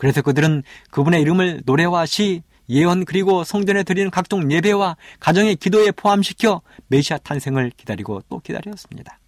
그래서 0.00 0.22
그들은 0.22 0.62
그분의 0.90 1.20
이름을 1.20 1.60
노래와 1.66 2.06
시, 2.06 2.42
예언 2.70 3.04
그리고 3.04 3.44
성전에 3.44 3.82
드리는 3.82 4.10
각종 4.10 4.50
예배와 4.50 4.96
가정의 5.18 5.56
기도에 5.56 5.90
포함시켜 5.90 6.62
메시아 6.86 7.18
탄생을 7.18 7.70
기다리고 7.76 8.22
또 8.30 8.38
기다렸습니다. 8.38 9.18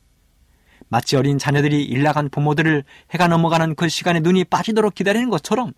마치 0.88 1.16
어린 1.16 1.37
자녀들이 1.37 1.85
일 1.85 2.02
나간 2.02 2.30
부모들을 2.30 2.85
해가 3.11 3.28
넘어가는 3.28 3.74
그 3.74 3.90
시간에 3.90 4.20
눈이 4.20 4.44
빠지도록 4.44 4.94
기다리는 4.94 5.28
것처럼 5.28 5.74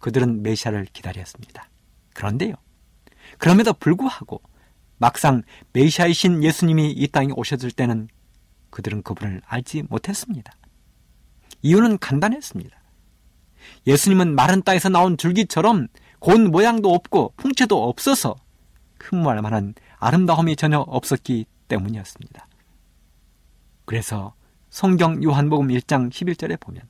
그들은 0.00 0.42
메시아를 0.42 0.86
기다렸습니다. 0.92 1.70
그런데요. 2.12 2.54
그럼에도 3.38 3.72
불구하고 3.72 4.42
막상 4.98 5.44
메시아이신 5.74 6.42
예수님이 6.42 6.90
이 6.90 7.06
땅에 7.06 7.28
오셨을 7.36 7.70
때는 7.70 8.08
그들은 8.70 9.02
그분을 9.02 9.42
알지 9.46 9.84
못했습니다. 9.88 10.52
이유는 11.62 11.98
간단했습니다. 11.98 12.79
예수님은 13.86 14.34
마른 14.34 14.62
땅에서 14.62 14.88
나온 14.88 15.16
줄기처럼 15.16 15.88
곤 16.18 16.50
모양도 16.50 16.92
없고 16.92 17.34
풍채도 17.36 17.88
없어서 17.88 18.36
흠모할 18.98 19.40
만한 19.42 19.74
아름다움이 19.98 20.56
전혀 20.56 20.78
없었기 20.78 21.46
때문이었습니다. 21.68 22.46
그래서 23.84 24.34
성경 24.68 25.22
요한복음 25.22 25.68
1장 25.68 26.10
11절에 26.10 26.60
보면 26.60 26.82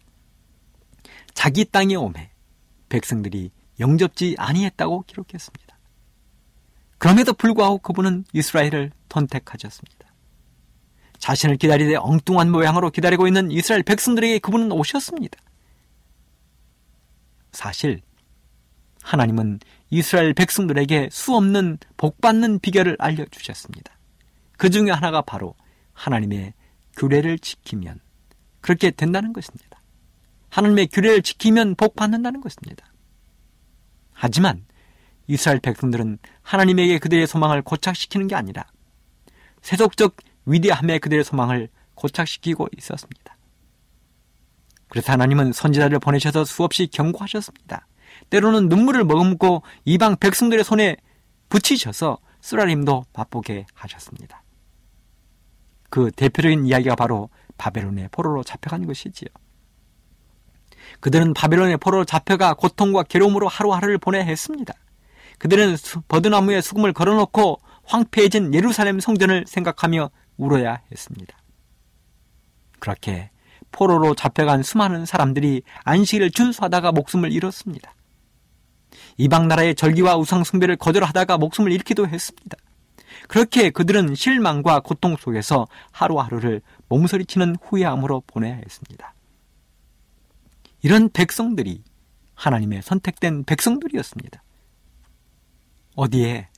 자기 1.32 1.64
땅에 1.64 1.94
오매 1.94 2.30
백성들이 2.88 3.50
영접지 3.78 4.34
아니했다고 4.38 5.04
기록했습니다. 5.06 5.78
그럼에도 6.98 7.32
불구하고 7.32 7.78
그분은 7.78 8.24
이스라엘을 8.34 8.92
선택하셨습니다. 9.08 10.10
자신을 11.18 11.56
기다리되 11.56 11.96
엉뚱한 11.96 12.50
모양으로 12.50 12.90
기다리고 12.90 13.26
있는 13.26 13.50
이스라엘 13.50 13.82
백성들에게 13.82 14.38
그분은 14.40 14.72
오셨습니다. 14.72 15.38
사실 17.52 18.00
하나님은 19.02 19.60
이스라엘 19.90 20.34
백성들에게 20.34 21.08
수없는 21.10 21.78
복받는 21.96 22.60
비결을 22.60 22.96
알려주셨습니다. 22.98 23.98
그 24.56 24.70
중에 24.70 24.90
하나가 24.90 25.22
바로 25.22 25.54
하나님의 25.92 26.54
규례를 26.96 27.38
지키면 27.38 28.00
그렇게 28.60 28.90
된다는 28.90 29.32
것입니다. 29.32 29.80
하나님의 30.50 30.88
규례를 30.88 31.22
지키면 31.22 31.76
복 31.76 31.96
받는다는 31.96 32.40
것입니다. 32.40 32.92
하지만 34.12 34.66
이스라엘 35.26 35.60
백성들은 35.60 36.18
하나님에게 36.42 36.98
그들의 36.98 37.26
소망을 37.26 37.62
고착시키는 37.62 38.26
게 38.28 38.34
아니라 38.34 38.66
세속적 39.62 40.16
위대함에 40.44 40.98
그들의 40.98 41.24
소망을 41.24 41.68
고착시키고 41.94 42.68
있었습니다. 42.76 43.36
그래서 44.90 45.12
하나님은 45.12 45.52
선지자를 45.52 46.00
보내셔서 46.00 46.44
수없이 46.44 46.88
경고하셨습니다. 46.88 47.86
때로는 48.28 48.68
눈물을 48.68 49.04
머금고 49.04 49.62
이방 49.84 50.16
백성들의 50.16 50.64
손에 50.64 50.96
붙이셔서 51.48 52.18
쓰라림도 52.40 53.04
맛보게 53.14 53.66
하셨습니다. 53.72 54.42
그 55.90 56.10
대표적인 56.10 56.66
이야기가 56.66 56.96
바로 56.96 57.30
바벨론의 57.56 58.08
포로로 58.12 58.42
잡혀간 58.42 58.86
것이지요. 58.86 59.28
그들은 61.00 61.34
바벨론의 61.34 61.78
포로로 61.78 62.04
잡혀가 62.04 62.54
고통과 62.54 63.02
괴로움으로 63.02 63.48
하루하루를 63.48 63.98
보내야 63.98 64.24
했습니다. 64.24 64.74
그들은 65.38 65.76
버드나무에 66.08 66.60
수금을 66.60 66.92
걸어놓고 66.92 67.60
황폐해진 67.84 68.54
예루살렘 68.54 69.00
성전을 69.00 69.44
생각하며 69.46 70.10
울어야 70.36 70.80
했습니다. 70.90 71.36
그렇게 72.78 73.30
포로로 73.72 74.14
잡혀간 74.14 74.62
수많은 74.62 75.06
사람들이 75.06 75.62
안식일을 75.84 76.30
준수하다가 76.30 76.92
목숨을 76.92 77.32
잃었습니다. 77.32 77.94
이방 79.16 79.48
나라의 79.48 79.74
절기와 79.74 80.16
우상 80.16 80.44
숭배를 80.44 80.76
거절하다가 80.76 81.38
목숨을 81.38 81.72
잃기도 81.72 82.06
했습니다. 82.06 82.56
그렇게 83.28 83.70
그들은 83.70 84.14
실망과 84.14 84.80
고통 84.80 85.16
속에서 85.16 85.66
하루하루를 85.92 86.62
몸서리치는 86.88 87.56
후회함으로 87.62 88.22
보내야 88.26 88.54
했습니다. 88.56 89.14
이런 90.82 91.10
백성들이 91.10 91.82
하나님의 92.34 92.82
선택된 92.82 93.44
백성들이었습니다. 93.44 94.42
어디에 95.96 96.48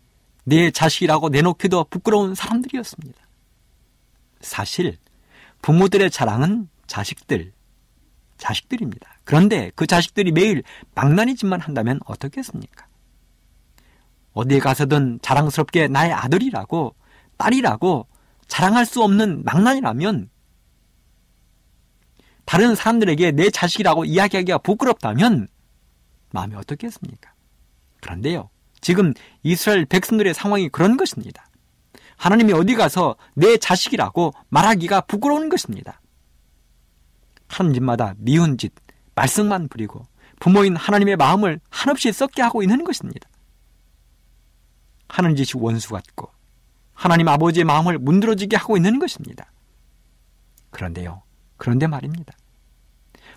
내 0.44 0.70
자식이라고 0.70 1.28
내놓기도 1.30 1.84
부끄러운 1.90 2.34
사람들이었습니다. 2.34 3.20
사실 4.40 4.96
부모들의 5.62 6.10
자랑은 6.10 6.68
자식들, 6.92 7.54
자식들입니다. 8.36 9.18
그런데 9.24 9.72
그 9.74 9.86
자식들이 9.86 10.30
매일 10.30 10.62
망나니 10.94 11.36
짓만 11.36 11.58
한다면 11.58 12.00
어떻겠습니까? 12.04 12.86
어디에 14.34 14.58
가서든 14.58 15.20
자랑스럽게 15.22 15.88
나의 15.88 16.12
아들이라고 16.12 16.94
딸이라고 17.38 18.06
자랑할 18.46 18.84
수 18.84 19.02
없는 19.02 19.42
망나니라면 19.42 20.28
다른 22.44 22.74
사람들에게 22.74 23.30
내 23.30 23.48
자식이라고 23.48 24.04
이야기하기가 24.04 24.58
부끄럽다면 24.58 25.48
마음이 26.32 26.54
어떻겠습니까? 26.56 27.32
그런데요. 28.02 28.50
지금 28.82 29.14
이스라엘 29.42 29.86
백성들의 29.86 30.34
상황이 30.34 30.68
그런 30.68 30.98
것입니다. 30.98 31.46
하나님이 32.18 32.52
어디 32.52 32.74
가서 32.74 33.16
내 33.32 33.56
자식이라고 33.56 34.34
말하기가 34.50 35.02
부끄러운 35.02 35.48
것입니다. 35.48 36.01
하는 37.52 37.74
짓마다 37.74 38.14
미운 38.16 38.56
짓, 38.56 38.72
말썽만 39.14 39.68
부리고 39.68 40.06
부모인 40.40 40.74
하나님의 40.74 41.16
마음을 41.16 41.60
한없이 41.68 42.12
썩게 42.12 42.42
하고 42.42 42.62
있는 42.62 42.82
것입니다. 42.82 43.28
하는 45.08 45.36
짓이 45.36 45.62
원수 45.62 45.90
같고 45.90 46.30
하나님 46.94 47.28
아버지의 47.28 47.64
마음을 47.64 47.98
문드러지게 47.98 48.56
하고 48.56 48.76
있는 48.76 48.98
것입니다. 48.98 49.52
그런데요. 50.70 51.22
그런데 51.58 51.86
말입니다. 51.86 52.32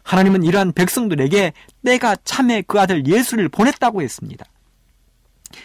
하나님은 0.04 0.44
이러한 0.44 0.72
백성들에게 0.72 1.54
때가 1.84 2.16
참에 2.24 2.62
그 2.62 2.80
아들 2.80 3.06
예수를 3.06 3.50
보냈다고 3.50 4.02
했습니다. 4.02 4.46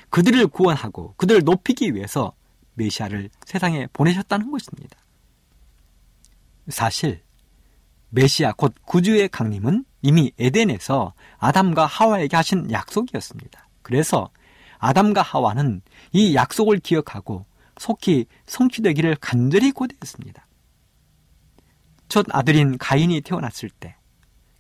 그들을 0.09 0.47
구원하고 0.49 1.15
그들을 1.17 1.43
높이기 1.45 1.95
위해서 1.95 2.33
메시아를 2.75 3.31
세상에 3.45 3.87
보내셨다는 3.93 4.51
것입니다. 4.51 4.97
사실 6.69 7.23
메시아 8.11 8.53
곧 8.53 8.75
구주의 8.85 9.29
강림은 9.29 9.85
이미 10.03 10.33
에덴에서 10.39 11.15
아담과 11.39 11.87
하와에게 11.87 12.37
하신 12.37 12.71
약속이었습니다. 12.71 13.69
그래서 13.83 14.31
아담과 14.79 15.23
하와는 15.23 15.83
이 16.13 16.35
약속을 16.35 16.79
기억하고 16.79 17.47
속히 17.79 18.27
성취되기를 18.47 19.17
간절히 19.21 19.73
고대했습니다. 19.73 20.47
첫 22.09 22.27
아들인 22.31 22.77
가인이 22.79 23.21
태어났을 23.21 23.71
때 23.71 23.97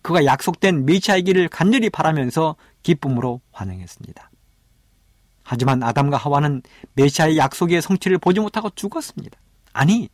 그가 0.02 0.24
약속된 0.24 0.86
메시아이기를 0.86 1.48
간절히 1.48 1.90
바라면서 1.90 2.56
기쁨으로 2.82 3.40
환영했습니다. 3.52 4.30
하지만 5.42 5.82
아담과 5.82 6.16
하와는 6.16 6.62
메시아의 6.94 7.36
약속의 7.36 7.82
성취를 7.82 8.18
보지 8.18 8.40
못하고 8.40 8.70
죽었습니다. 8.70 9.38
아니, 9.72 10.08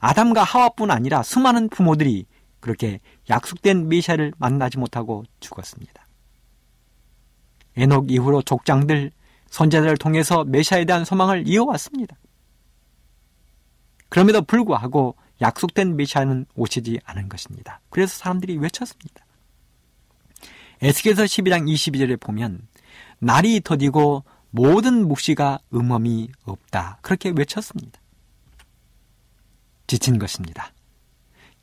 아담과 0.00 0.42
하와뿐 0.42 0.90
아니라 0.90 1.22
수많은 1.22 1.68
부모들이 1.70 2.26
그렇게 2.62 3.00
약속된 3.28 3.88
메시아를 3.88 4.32
만나지 4.38 4.78
못하고 4.78 5.24
죽었습니다. 5.40 6.06
에녹 7.76 8.10
이후로 8.10 8.42
족장들, 8.42 9.10
선제자를 9.50 9.96
통해서 9.98 10.44
메시아에 10.44 10.84
대한 10.84 11.04
소망을 11.04 11.46
이어왔습니다. 11.46 12.16
그럼에도 14.08 14.42
불구하고 14.42 15.16
약속된 15.40 15.96
메시아는 15.96 16.46
오시지 16.54 17.00
않은 17.04 17.28
것입니다. 17.28 17.80
그래서 17.90 18.16
사람들이 18.16 18.56
외쳤습니다. 18.58 19.26
에스겔서 20.80 21.24
12장 21.24 21.68
22절에 21.68 22.20
보면 22.20 22.68
날이 23.18 23.60
더디고 23.60 24.24
모든 24.50 25.08
묵시가 25.08 25.58
음험이 25.74 26.30
없다. 26.44 26.98
그렇게 27.02 27.32
외쳤습니다. 27.34 28.00
지친 29.88 30.18
것입니다. 30.18 30.72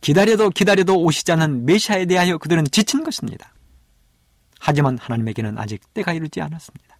기다려도 0.01 0.49
기다려도 0.49 1.01
오시지 1.01 1.31
않은 1.33 1.65
메시아에 1.65 2.05
대하여 2.05 2.37
그들은 2.37 2.65
지친 2.71 3.03
것입니다. 3.03 3.53
하지만 4.59 4.97
하나님에게는 4.97 5.57
아직 5.57 5.81
때가 5.93 6.13
이르지 6.13 6.41
않았습니다. 6.41 6.97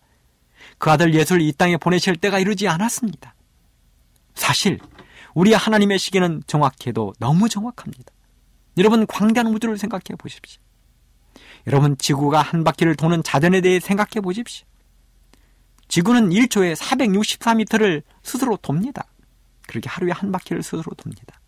그 0.77 0.89
아들 0.89 1.13
예수를 1.13 1.41
이 1.41 1.51
땅에 1.51 1.77
보내실 1.77 2.17
때가 2.17 2.39
이르지 2.39 2.67
않았습니다. 2.67 3.35
사실 4.35 4.79
우리 5.33 5.53
하나님의 5.53 5.99
시기는 5.99 6.43
정확해도 6.47 7.13
너무 7.19 7.49
정확합니다. 7.49 8.11
여러분 8.77 9.05
광대한 9.05 9.47
우주를 9.53 9.77
생각해 9.77 10.15
보십시오. 10.17 10.61
여러분 11.67 11.97
지구가 11.97 12.41
한 12.41 12.63
바퀴를 12.63 12.95
도는 12.95 13.23
자전에 13.23 13.61
대해 13.61 13.79
생각해 13.79 14.21
보십시오. 14.21 14.65
지구는 15.87 16.29
1초에 16.29 16.75
464m를 16.75 18.03
스스로 18.23 18.57
돕니다. 18.57 19.05
그렇게 19.67 19.89
하루에 19.89 20.11
한 20.11 20.31
바퀴를 20.31 20.63
스스로 20.63 20.93
돕니다. 20.95 21.38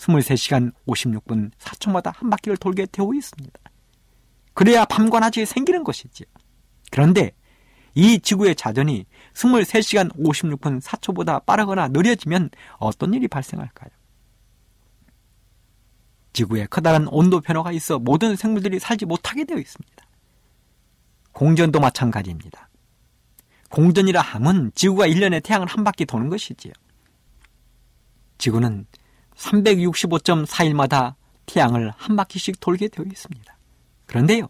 23시간 0.00 0.72
56분 0.86 1.50
4초마다 1.58 2.12
한 2.14 2.30
바퀴를 2.30 2.56
돌게 2.56 2.86
되어 2.86 3.10
있습니다. 3.14 3.60
그래야 4.54 4.84
밤과 4.84 5.20
낮이 5.20 5.44
생기는 5.46 5.84
것이지요. 5.84 6.26
그런데 6.90 7.32
이 7.94 8.18
지구의 8.18 8.54
자전이 8.56 9.06
23시간 9.34 10.14
56분 10.16 10.80
4초보다 10.80 11.44
빠르거나 11.44 11.88
느려지면 11.88 12.50
어떤 12.78 13.14
일이 13.14 13.28
발생할까요? 13.28 13.90
지구에 16.32 16.66
커다란 16.66 17.08
온도 17.08 17.40
변화가 17.40 17.72
있어 17.72 17.98
모든 17.98 18.36
생물들이 18.36 18.78
살지 18.78 19.04
못하게 19.04 19.44
되어 19.44 19.58
있습니다. 19.58 20.04
공전도 21.32 21.80
마찬가지입니다. 21.80 22.68
공전이라 23.70 24.20
함은 24.20 24.72
지구가 24.74 25.06
1년에 25.06 25.42
태양을 25.42 25.66
한 25.66 25.84
바퀴 25.84 26.04
도는 26.04 26.28
것이지요. 26.28 26.72
지구는 28.38 28.86
365.4일마다 29.40 31.14
태양을 31.46 31.92
한 31.96 32.16
바퀴씩 32.16 32.60
돌게 32.60 32.88
되어 32.88 33.04
있습니다. 33.04 33.56
그런데요, 34.06 34.48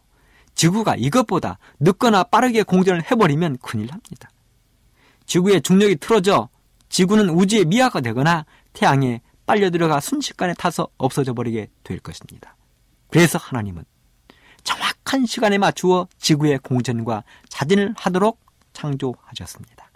지구가 0.54 0.96
이것보다 0.96 1.58
늦거나 1.78 2.24
빠르게 2.24 2.62
공전을 2.62 3.10
해버리면 3.10 3.58
큰일 3.58 3.86
납니다. 3.86 4.30
지구의 5.26 5.62
중력이 5.62 5.96
틀어져 5.96 6.48
지구는 6.88 7.30
우주의 7.30 7.64
미화가 7.64 8.00
되거나 8.00 8.44
태양에 8.72 9.22
빨려 9.46 9.70
들어가 9.70 10.00
순식간에 10.00 10.54
타서 10.54 10.88
없어져 10.98 11.34
버리게 11.34 11.68
될 11.84 12.00
것입니다. 12.00 12.56
그래서 13.08 13.38
하나님은 13.38 13.84
정확한 14.64 15.26
시간에 15.26 15.58
맞추어 15.58 16.08
지구의 16.18 16.58
공전과 16.58 17.24
자진을 17.48 17.94
하도록 17.96 18.38
창조하셨습니다. 18.72 19.90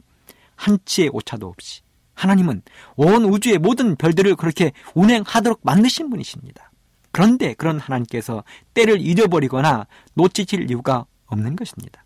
한치의 0.56 1.10
오차도 1.12 1.48
없이 1.48 1.83
하나님은 2.14 2.62
온 2.96 3.24
우주의 3.24 3.58
모든 3.58 3.96
별들을 3.96 4.36
그렇게 4.36 4.72
운행하도록 4.94 5.60
만드신 5.62 6.10
분이십니다. 6.10 6.70
그런데 7.12 7.54
그런 7.54 7.78
하나님께서 7.78 8.42
때를 8.72 9.00
잊어버리거나 9.00 9.86
놓치실 10.14 10.70
이유가 10.70 11.06
없는 11.26 11.56
것입니다. 11.56 12.04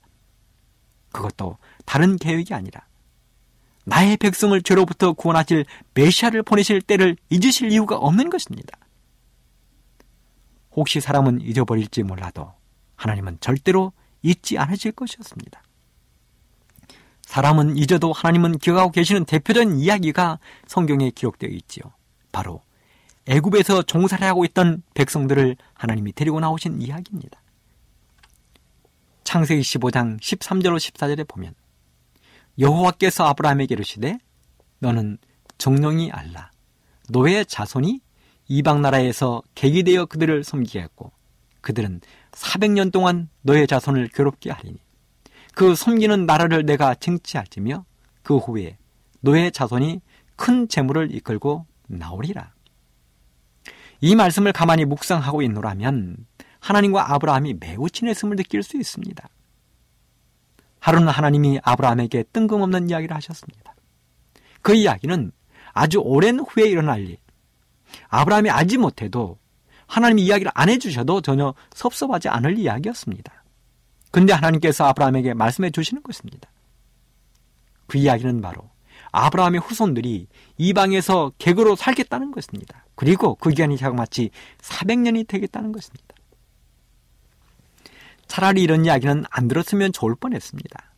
그것도 1.12 1.56
다른 1.86 2.16
계획이 2.16 2.52
아니라 2.52 2.86
나의 3.84 4.18
백성을 4.18 4.60
죄로부터 4.62 5.14
구원하실 5.14 5.64
메시아를 5.94 6.42
보내실 6.42 6.82
때를 6.82 7.16
잊으실 7.30 7.72
이유가 7.72 7.96
없는 7.96 8.28
것입니다. 8.28 8.78
혹시 10.72 11.00
사람은 11.00 11.40
잊어버릴지 11.40 12.02
몰라도 12.02 12.52
하나님은 12.96 13.38
절대로 13.40 13.92
잊지 14.22 14.58
않으실 14.58 14.92
것이었습니다. 14.92 15.62
사람은 17.28 17.76
잊어도 17.76 18.14
하나님은 18.14 18.56
기억하고 18.56 18.90
계시는 18.90 19.26
대표적인 19.26 19.78
이야기가 19.78 20.38
성경에 20.66 21.10
기록되어 21.10 21.50
있지요. 21.50 21.92
바로 22.32 22.62
애굽에서 23.26 23.82
종살이 23.82 24.24
하고 24.24 24.46
있던 24.46 24.82
백성들을 24.94 25.56
하나님이 25.74 26.12
데리고 26.12 26.40
나오신 26.40 26.80
이야기입니다. 26.80 27.38
창세기 29.24 29.60
15장 29.60 30.18
13절로 30.20 30.78
14절에 30.78 31.28
보면 31.28 31.54
여호와께서 32.58 33.26
아브라함에게 33.26 33.74
이르시되 33.74 34.16
너는 34.78 35.18
정령이 35.58 36.10
알라 36.10 36.50
노의 37.10 37.44
자손이 37.44 38.00
이방 38.48 38.80
나라에서 38.80 39.42
객이 39.54 39.82
되어 39.82 40.06
그들을 40.06 40.44
섬기게 40.44 40.80
했고 40.80 41.12
그들은 41.60 42.00
400년 42.32 42.90
동안 42.90 43.28
너의 43.42 43.66
자손을 43.66 44.08
괴롭게 44.14 44.50
하리니 44.50 44.78
그 45.58 45.74
섬기는 45.74 46.24
나라를 46.24 46.64
내가 46.64 46.94
쟁취할지며 46.94 47.84
그 48.22 48.36
후에 48.36 48.78
너의 49.22 49.50
자손이 49.50 50.00
큰 50.36 50.68
재물을 50.68 51.12
이끌고 51.12 51.66
나오리라. 51.88 52.54
이 54.00 54.14
말씀을 54.14 54.52
가만히 54.52 54.84
묵상하고 54.84 55.42
있노라면 55.42 56.16
하나님과 56.60 57.12
아브라함이 57.12 57.54
매우 57.54 57.90
친했음을 57.90 58.36
느낄 58.36 58.62
수 58.62 58.76
있습니다. 58.76 59.28
하루는 60.78 61.08
하나님이 61.08 61.58
아브라함에게 61.64 62.26
뜬금없는 62.32 62.90
이야기를 62.90 63.16
하셨습니다. 63.16 63.74
그 64.62 64.76
이야기는 64.76 65.32
아주 65.72 65.98
오랜 65.98 66.38
후에 66.38 66.68
일어날 66.68 67.00
일. 67.00 67.16
아브라함이 68.06 68.48
알지 68.48 68.78
못해도 68.78 69.40
하나님이 69.88 70.22
이야기를 70.22 70.52
안 70.54 70.68
해주셔도 70.68 71.20
전혀 71.20 71.52
섭섭하지 71.74 72.28
않을 72.28 72.58
이야기였습니다. 72.58 73.37
근데 74.10 74.32
하나님께서 74.32 74.84
아브라함에게 74.86 75.34
말씀해 75.34 75.70
주시는 75.70 76.02
것입니다. 76.02 76.48
그 77.86 77.98
이야기는 77.98 78.40
바로 78.40 78.70
아브라함의 79.12 79.60
후손들이 79.60 80.26
이방에서 80.56 81.32
객으로 81.38 81.76
살겠다는 81.76 82.30
것입니다. 82.30 82.84
그리고 82.94 83.34
그 83.36 83.50
기간이 83.50 83.76
자그마치 83.76 84.30
400년이 84.60 85.26
되겠다는 85.26 85.72
것입니다. 85.72 86.14
차라리 88.26 88.62
이런 88.62 88.84
이야기는 88.84 89.24
안 89.30 89.48
들었으면 89.48 89.92
좋을 89.92 90.14
뻔했습니다. 90.14 90.92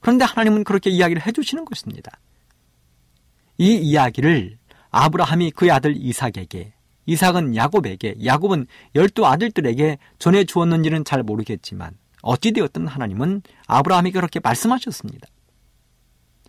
그런데 0.00 0.24
하나님은 0.24 0.64
그렇게 0.64 0.90
이야기를 0.90 1.26
해주시는 1.26 1.64
것입니다. 1.64 2.12
이 3.56 3.74
이야기를 3.74 4.58
아브라함이 4.90 5.50
그의 5.52 5.70
아들 5.70 5.96
이삭에게, 5.96 6.74
이삭은 7.06 7.56
야곱에게, 7.56 8.16
야곱은 8.24 8.66
열두 8.94 9.26
아들들에게 9.26 9.98
전해 10.18 10.44
주었는지는 10.44 11.04
잘 11.04 11.22
모르겠지만 11.22 11.96
어찌되었든 12.22 12.86
하나님은 12.86 13.42
아브라함에게 13.66 14.14
그렇게 14.18 14.40
말씀하셨습니다. 14.40 15.28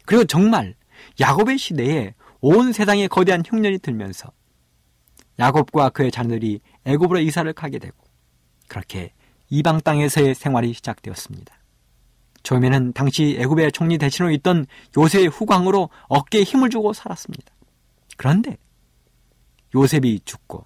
그리고 0.06 0.26
정말 0.26 0.76
야곱의 1.20 1.58
시대에 1.58 2.14
온 2.42 2.72
세상에 2.72 3.08
거대한 3.08 3.44
흉년이 3.46 3.80
들면서 3.80 4.32
야곱과 5.38 5.90
그의 5.90 6.12
자녀들이 6.12 6.62
애굽으로 6.86 7.20
이사를 7.20 7.52
가게 7.54 7.80
되고 7.80 7.96
그렇게 8.68 9.14
이방 9.50 9.82
땅에서의 9.82 10.36
생활이 10.36 10.74
시작되었습니다. 10.74 11.56
처음에는 12.44 12.94
당시 12.94 13.38
애굽의 13.40 13.72
총리 13.72 13.98
대신으로 13.98 14.32
있던 14.36 14.66
요셉의 14.98 15.28
후광으로 15.28 15.90
어깨에 16.08 16.44
힘을 16.44 16.70
주고 16.70 16.94
살았습니다. 16.94 17.54
그런데 18.18 18.58
요셉이 19.76 20.22
죽고 20.26 20.66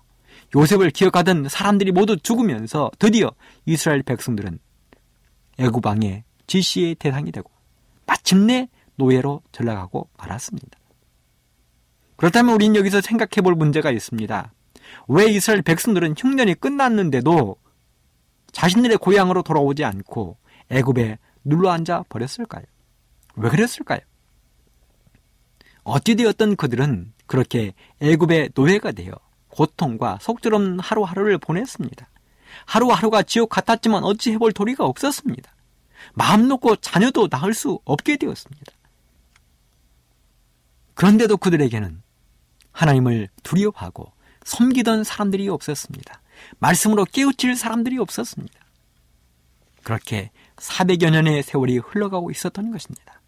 요셉을 0.56 0.92
기억하던 0.92 1.50
사람들이 1.50 1.92
모두 1.92 2.18
죽으면서 2.18 2.92
드디어 3.00 3.32
이스라엘 3.66 4.04
백성들은 4.04 4.60
애굽 5.58 5.86
왕의 5.86 6.24
지시의 6.48 6.96
대상이 6.96 7.32
되고 7.32 7.50
마침내 8.06 8.70
노예로 8.96 9.42
전락하고 9.52 10.10
말았습니다. 10.18 10.78
그렇다면 12.16 12.56
우리는 12.56 12.76
여기서 12.76 13.02
생각해 13.02 13.42
볼 13.44 13.56
문제가 13.56 13.92
있습니다. 13.92 14.54
왜 15.08 15.26
이스라엘 15.26 15.62
백성들은 15.62 16.16
흉년이 16.18 16.56
끝났는데도 16.56 17.58
자신들의 18.52 18.98
고향으로 18.98 19.42
돌아오지 19.42 19.84
않고 19.84 20.38
애굽에 20.70 21.18
눌러앉아 21.44 22.04
버렸을까요? 22.10 22.64
왜 23.36 23.50
그랬을까요? 23.50 24.00
어찌되었던 25.84 26.56
그들은 26.56 27.14
그렇게 27.26 27.74
애굽의 28.00 28.52
노예가 28.56 28.92
되어 28.92 29.14
고통과 29.50 30.18
속절없는 30.22 30.80
하루하루를 30.80 31.38
보냈습니다. 31.40 32.08
하루하루가 32.66 33.24
지옥 33.24 33.50
같았지만 33.50 34.04
어찌 34.04 34.32
해볼 34.34 34.54
도리가 34.54 34.86
없었습니다. 34.86 35.54
마음 36.14 36.48
놓고 36.48 36.78
자녀도 36.78 37.28
낳을 37.30 37.54
수 37.54 37.80
없게 37.86 38.18
되었습니다. 38.18 38.72
그런데도 40.94 41.38
그들에게는 41.38 42.02
하나님을 42.72 43.30
두려워하고 43.44 44.12
섬기던 44.44 45.04
사람들이 45.04 45.48
없었습니다. 45.50 46.22
말씀으로 46.60 47.06
깨우칠 47.06 47.56
사람들이 47.56 47.98
없었습니다. 47.98 48.54
그렇게 49.84 50.32
400여 50.58 51.12
년의 51.12 51.44
세월이 51.44 51.78
흘러가고 51.78 52.32
있었던 52.32 52.72
것입니다. 52.72 53.22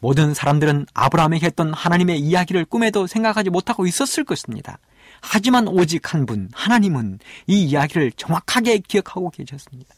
모든 0.00 0.34
사람들은 0.34 0.86
아브라함에게 0.94 1.46
했던 1.46 1.72
하나님의 1.72 2.18
이야기를 2.18 2.64
꿈에도 2.64 3.06
생각하지 3.06 3.50
못하고 3.50 3.86
있었을 3.86 4.24
것입니다. 4.24 4.78
하지만 5.22 5.68
오직 5.68 6.12
한 6.12 6.26
분, 6.26 6.50
하나님은 6.52 7.20
이 7.46 7.64
이야기를 7.64 8.12
정확하게 8.12 8.78
기억하고 8.78 9.30
계셨습니다. 9.30 9.94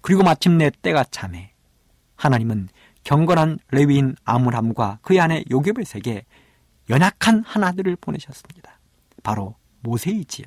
그리고 0.00 0.22
마침내 0.24 0.70
때가 0.82 1.04
참해 1.04 1.52
하나님은 2.16 2.68
경건한 3.04 3.58
레위인 3.70 4.16
아므람과 4.24 4.98
그의 5.02 5.20
아내 5.20 5.44
요괴벳에게 5.50 6.24
연약한 6.90 7.44
하나들을 7.46 7.96
보내셨습니다. 7.96 8.80
바로 9.22 9.54
모세이지요. 9.80 10.46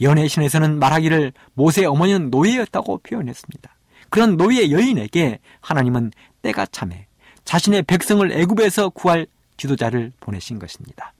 연애 0.00 0.26
신에서는 0.26 0.78
말하기를 0.78 1.32
모세의 1.54 1.86
어머니는 1.86 2.30
노예였다고 2.30 2.98
표현했습니다. 2.98 3.76
그런 4.08 4.36
노예 4.36 4.70
여인에게 4.70 5.38
하나님은 5.60 6.10
때가 6.40 6.66
참해 6.66 7.06
자신의 7.44 7.82
백성을 7.82 8.30
애굽에서 8.32 8.90
구할 8.90 9.26
지도자를 9.56 10.12
보내신 10.20 10.58
것입니다. 10.58 11.12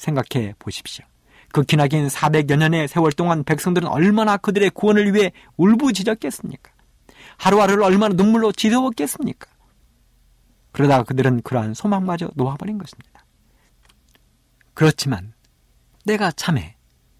생각해 0.00 0.54
보십시오. 0.58 1.04
그 1.52 1.62
기나긴 1.62 2.08
400여 2.08 2.56
년의 2.56 2.88
세월 2.88 3.12
동안 3.12 3.44
백성들은 3.44 3.86
얼마나 3.86 4.36
그들의 4.36 4.70
구원을 4.70 5.14
위해 5.14 5.32
울부짖었겠습니까? 5.56 6.72
하루하루를 7.36 7.82
얼마나 7.82 8.14
눈물로 8.14 8.52
지새웠겠습니까? 8.52 9.50
그러다가 10.72 11.02
그들은 11.04 11.42
그러한 11.42 11.74
소망마저 11.74 12.30
놓아버린 12.34 12.78
것입니다. 12.78 13.24
그렇지만 14.74 15.34
때가 16.06 16.32
참해 16.32 16.76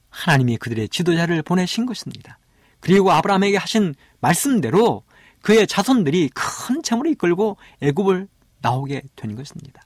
하나님이 0.09 0.57
그들의 0.57 0.89
지도자를 0.89 1.43
보내신 1.43 1.85
것입니다. 1.87 2.39
그리고 2.81 3.13
아브라함에게 3.13 3.57
하신 3.57 3.95
말씀대로 4.21 5.03
그의 5.43 5.67
자손들이 5.67 6.31
큰 6.35 6.83
재물을 6.83 7.11
이끌고 7.13 7.57
애굽을 7.83 8.29
나오게 8.61 9.03
된 9.17 9.37
것입니다. 9.37 9.83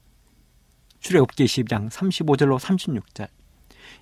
출애굽기 1.05 1.45
12장 1.45 1.91
35절로 1.91 2.57
36절 2.57 3.27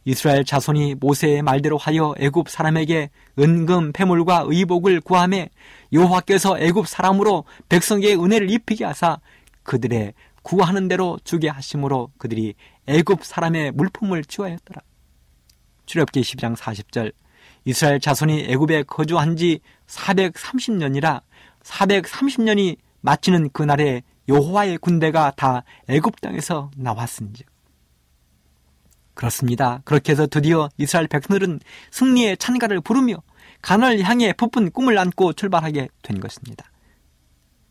이스라엘 0.05 0.45
자손이 0.45 0.95
모세의 0.95 1.41
말대로 1.41 1.77
하여 1.77 2.15
애굽 2.17 2.47
사람에게 2.47 3.09
은금 3.37 3.91
패물과 3.91 4.45
의복을 4.47 5.01
구함에 5.01 5.49
여호와께서 5.91 6.59
애굽 6.59 6.87
사람으로 6.87 7.43
백성에게 7.67 8.15
은혜를 8.15 8.49
입히게 8.49 8.85
하사 8.85 9.19
그들의 9.63 10.13
구하는 10.43 10.87
대로 10.87 11.19
주게 11.25 11.49
하심으로 11.49 12.11
그들이 12.17 12.53
애굽 12.87 13.25
사람의 13.25 13.73
물품을 13.73 14.23
취하였더라. 14.23 14.81
출애굽기 15.85 16.21
12장 16.21 16.55
40절 16.55 17.11
이스라엘 17.65 17.99
자손이 17.99 18.45
애굽에 18.47 18.83
거주한 18.83 19.35
지 19.35 19.59
430년이라 19.87 21.21
430년이 21.63 22.77
마치는 23.01 23.49
그날에 23.49 24.03
여호와의 24.27 24.77
군대가 24.77 25.31
다 25.35 25.63
애굽 25.87 26.21
땅에서 26.21 26.71
나왔은즉 26.75 27.53
그렇습니다. 29.13 29.81
그렇게 29.85 30.11
해서 30.11 30.27
드디어 30.27 30.69
이스라엘 30.77 31.07
백성들은 31.07 31.59
승리의 31.91 32.37
찬가를 32.37 32.81
부르며 32.81 33.21
가나을 33.61 34.01
향해 34.01 34.33
부푼 34.33 34.71
꿈을 34.71 34.97
안고 34.97 35.33
출발하게 35.33 35.89
된 36.01 36.19
것입니다. 36.19 36.71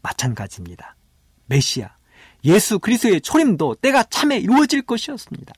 마찬가지입니다. 0.03 0.97
메시아, 1.47 1.97
예수 2.45 2.79
그리스도의 2.79 3.21
초림도 3.21 3.77
때가 3.77 4.05
참에 4.05 4.39
이루어질 4.39 4.83
것이었습니다. 4.83 5.53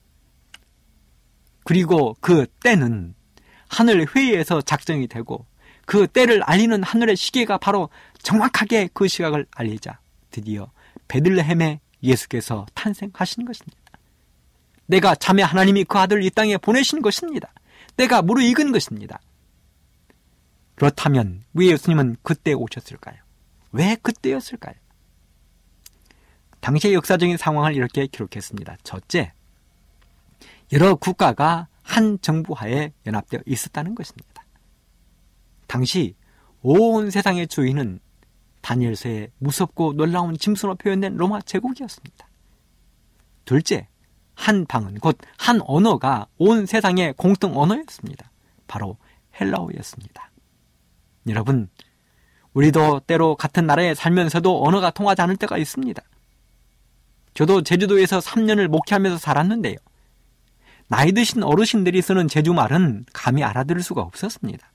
그리고 1.63 2.15
그 2.19 2.45
때는 2.63 3.15
하늘 3.67 4.05
회의에서 4.13 4.61
작정이 4.61 5.07
되고 5.07 5.45
그 5.85 6.07
때를 6.07 6.43
알리는 6.43 6.83
하늘의 6.83 7.15
시계가 7.15 7.57
바로 7.57 7.89
정확하게 8.21 8.89
그 8.93 9.07
시각을 9.07 9.45
알리자 9.55 9.99
드디어 10.31 10.71
베들레헴에 11.07 11.79
예수께서 12.03 12.65
탄생하신 12.73 13.45
것입니다. 13.45 13.77
내가 14.87 15.15
자매 15.15 15.41
하나님이 15.41 15.83
그 15.85 15.97
아들을 15.97 16.23
이 16.23 16.29
땅에 16.29 16.57
보내신 16.57 17.01
것입니다. 17.01 17.51
때가 17.97 18.21
무르익은 18.21 18.71
것입니다. 18.71 19.19
그렇다면 20.75 21.43
왜 21.53 21.67
예수님은 21.67 22.17
그때 22.21 22.53
오셨을까요? 22.53 23.15
왜 23.71 23.95
그때였을까요? 23.95 24.75
당시의 26.59 26.93
역사적인 26.95 27.37
상황을 27.37 27.75
이렇게 27.75 28.07
기록했습니다. 28.07 28.77
첫째, 28.83 29.33
여러 30.73 30.95
국가가 30.95 31.67
한 31.83 32.19
정부 32.21 32.53
하에 32.53 32.91
연합되어 33.05 33.41
있었다는 33.45 33.95
것입니다. 33.95 34.45
당시 35.67 36.15
온 36.61 37.11
세상의 37.11 37.47
주인은 37.47 37.99
다니엘서의 38.65 39.29
무섭고 39.37 39.93
놀라운 39.93 40.35
짐승으로 40.35 40.75
표현된 40.75 41.17
로마 41.17 41.39
제국이었습니다. 41.41 42.27
둘째, 43.45 43.87
한 44.33 44.65
방은 44.65 44.95
곧 44.99 45.17
한 45.37 45.61
언어가 45.61 46.25
온 46.37 46.65
세상의 46.65 47.13
공통 47.13 47.57
언어였습니다. 47.57 48.31
바로 48.65 48.97
헬라어였습니다. 49.39 50.31
여러분, 51.27 51.69
우리도 52.53 53.01
때로 53.01 53.35
같은 53.35 53.67
나라에 53.67 53.93
살면서도 53.93 54.65
언어가 54.65 54.89
통하지 54.89 55.21
않을 55.21 55.37
때가 55.37 55.59
있습니다. 55.59 56.01
저도 57.35 57.61
제주도에서 57.61 58.19
3년을 58.19 58.67
목회하면서 58.67 59.19
살았는데요. 59.19 59.75
나이 60.87 61.11
드신 61.11 61.43
어르신들이 61.43 62.01
쓰는 62.01 62.27
제주말은 62.27 63.05
감히 63.13 63.43
알아들을 63.43 63.83
수가 63.83 64.01
없었습니다. 64.01 64.71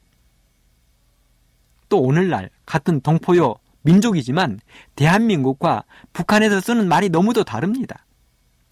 또 1.89 2.01
오늘날 2.01 2.51
같은 2.67 3.01
동포요 3.01 3.57
민족이지만 3.83 4.61
대한민국과 4.97 5.85
북한에서 6.13 6.61
쓰는 6.61 6.89
말이 6.89 7.09
너무도 7.09 7.45
다릅니다. 7.45 8.05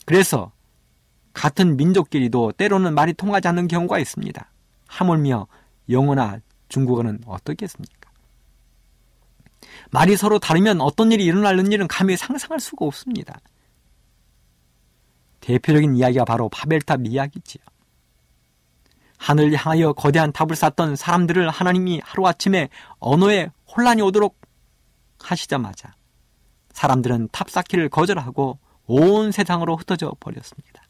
그래서 0.04 0.52
같은 1.32 1.76
민족끼리도 1.76 2.52
때로는 2.52 2.94
말이 2.94 3.12
통하지 3.12 3.48
않는 3.48 3.68
경우가 3.68 3.98
있습니다. 3.98 4.50
하물며 4.86 5.46
영어나 5.90 6.40
중국어는 6.68 7.20
어떻겠습니까? 7.26 8.10
말이 9.90 10.16
서로 10.16 10.38
다르면 10.38 10.80
어떤 10.80 11.12
일이 11.12 11.24
일어나는 11.24 11.72
일은 11.72 11.88
감히 11.88 12.16
상상할 12.16 12.60
수가 12.60 12.84
없습니다. 12.86 13.40
대표적인 15.40 15.96
이야기가 15.96 16.24
바로 16.24 16.48
바벨탑 16.48 17.06
이야기지요. 17.06 17.62
하늘을 19.18 19.54
향하여 19.54 19.92
거대한 19.92 20.32
탑을 20.32 20.54
쌓던 20.54 20.96
사람들을 20.96 21.48
하나님이 21.50 22.00
하루아침에 22.04 22.68
언어에 22.98 23.50
혼란이 23.74 24.02
오도록 24.02 24.37
하시자마자 25.20 25.94
사람들은 26.72 27.28
탑 27.32 27.50
쌓기를 27.50 27.88
거절하고 27.88 28.58
온 28.86 29.32
세상으로 29.32 29.76
흩어져 29.76 30.14
버렸습니다. 30.20 30.82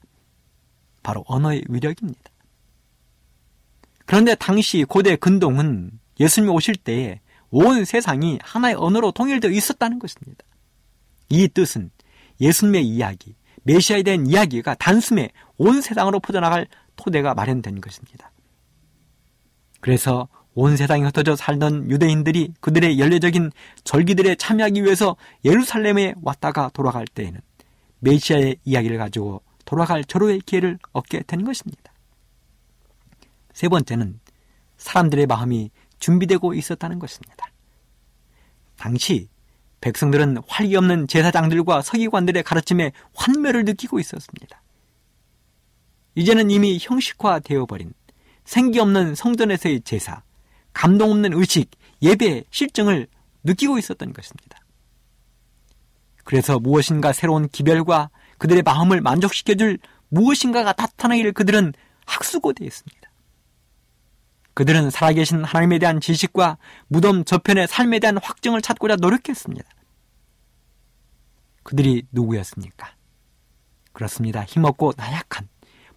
바로 1.02 1.24
언어의 1.26 1.64
위력입니다. 1.68 2.30
그런데 4.04 4.34
당시 4.34 4.84
고대 4.84 5.16
근동은 5.16 5.90
예수님이 6.20 6.52
오실 6.52 6.76
때에 6.76 7.20
온 7.50 7.84
세상이 7.84 8.38
하나의 8.42 8.74
언어로 8.74 9.12
통일되어 9.12 9.50
있었다는 9.50 9.98
것입니다. 9.98 10.44
이 11.28 11.48
뜻은 11.48 11.90
예수님의 12.40 12.86
이야기, 12.86 13.34
메시아에 13.64 14.02
대한 14.02 14.26
이야기가 14.26 14.74
단숨에 14.74 15.30
온 15.56 15.80
세상으로 15.80 16.20
퍼져나갈 16.20 16.66
토대가 16.96 17.34
마련된 17.34 17.80
것입니다. 17.80 18.30
그래서 19.80 20.28
온 20.60 20.76
세상에 20.76 21.04
흩어져 21.04 21.36
살던 21.36 21.88
유대인들이 21.88 22.54
그들의 22.58 22.98
연례적인 22.98 23.52
절기들에 23.84 24.34
참여하기 24.34 24.82
위해서 24.82 25.14
예루살렘에 25.44 26.14
왔다가 26.20 26.68
돌아갈 26.74 27.06
때에는 27.06 27.40
메시아의 28.00 28.56
이야기를 28.64 28.98
가지고 28.98 29.40
돌아갈 29.64 30.02
절호의 30.02 30.40
기회를 30.40 30.80
얻게 30.90 31.22
된 31.22 31.44
것입니다. 31.44 31.92
세 33.52 33.68
번째는 33.68 34.18
사람들의 34.78 35.26
마음이 35.26 35.70
준비되고 36.00 36.54
있었다는 36.54 36.98
것입니다. 36.98 37.52
당시 38.76 39.28
백성들은 39.80 40.38
활기 40.48 40.74
없는 40.74 41.06
제사장들과 41.06 41.82
서기관들의 41.82 42.42
가르침에 42.42 42.90
환멸을 43.14 43.64
느끼고 43.64 44.00
있었습니다. 44.00 44.60
이제는 46.16 46.50
이미 46.50 46.78
형식화되어 46.80 47.66
버린 47.66 47.94
생기 48.44 48.80
없는 48.80 49.14
성전에서의 49.14 49.82
제사, 49.82 50.22
감동 50.78 51.10
없는 51.10 51.32
의식, 51.32 51.72
예배, 52.02 52.44
실증을 52.50 53.08
느끼고 53.42 53.78
있었던 53.78 54.12
것입니다. 54.12 54.60
그래서 56.22 56.60
무엇인가 56.60 57.12
새로운 57.12 57.48
기별과 57.48 58.10
그들의 58.38 58.62
마음을 58.62 59.00
만족시켜줄 59.00 59.78
무엇인가가 60.08 60.74
나타나기를 60.78 61.32
그들은 61.32 61.72
학수고대했습니다. 62.06 63.10
그들은 64.54 64.90
살아계신 64.90 65.42
하나님에 65.42 65.80
대한 65.80 66.00
지식과 66.00 66.58
무덤 66.86 67.24
저편의 67.24 67.66
삶에 67.66 67.98
대한 67.98 68.16
확증을 68.16 68.62
찾고자 68.62 68.96
노력했습니다. 69.00 69.68
그들이 71.64 72.04
누구였습니까? 72.12 72.94
그렇습니다. 73.92 74.44
힘없고 74.44 74.92
나약한, 74.96 75.48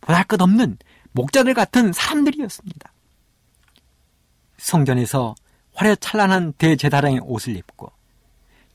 보잘 0.01 0.23
것 0.23 0.41
없는 0.41 0.79
목자들 1.11 1.53
같은 1.53 1.93
사람들이었습니다. 1.93 2.91
성전에서 4.62 5.36
화려찬란한 5.74 6.53
대제사장의 6.53 7.22
옷을 7.24 7.55
입고 7.55 7.91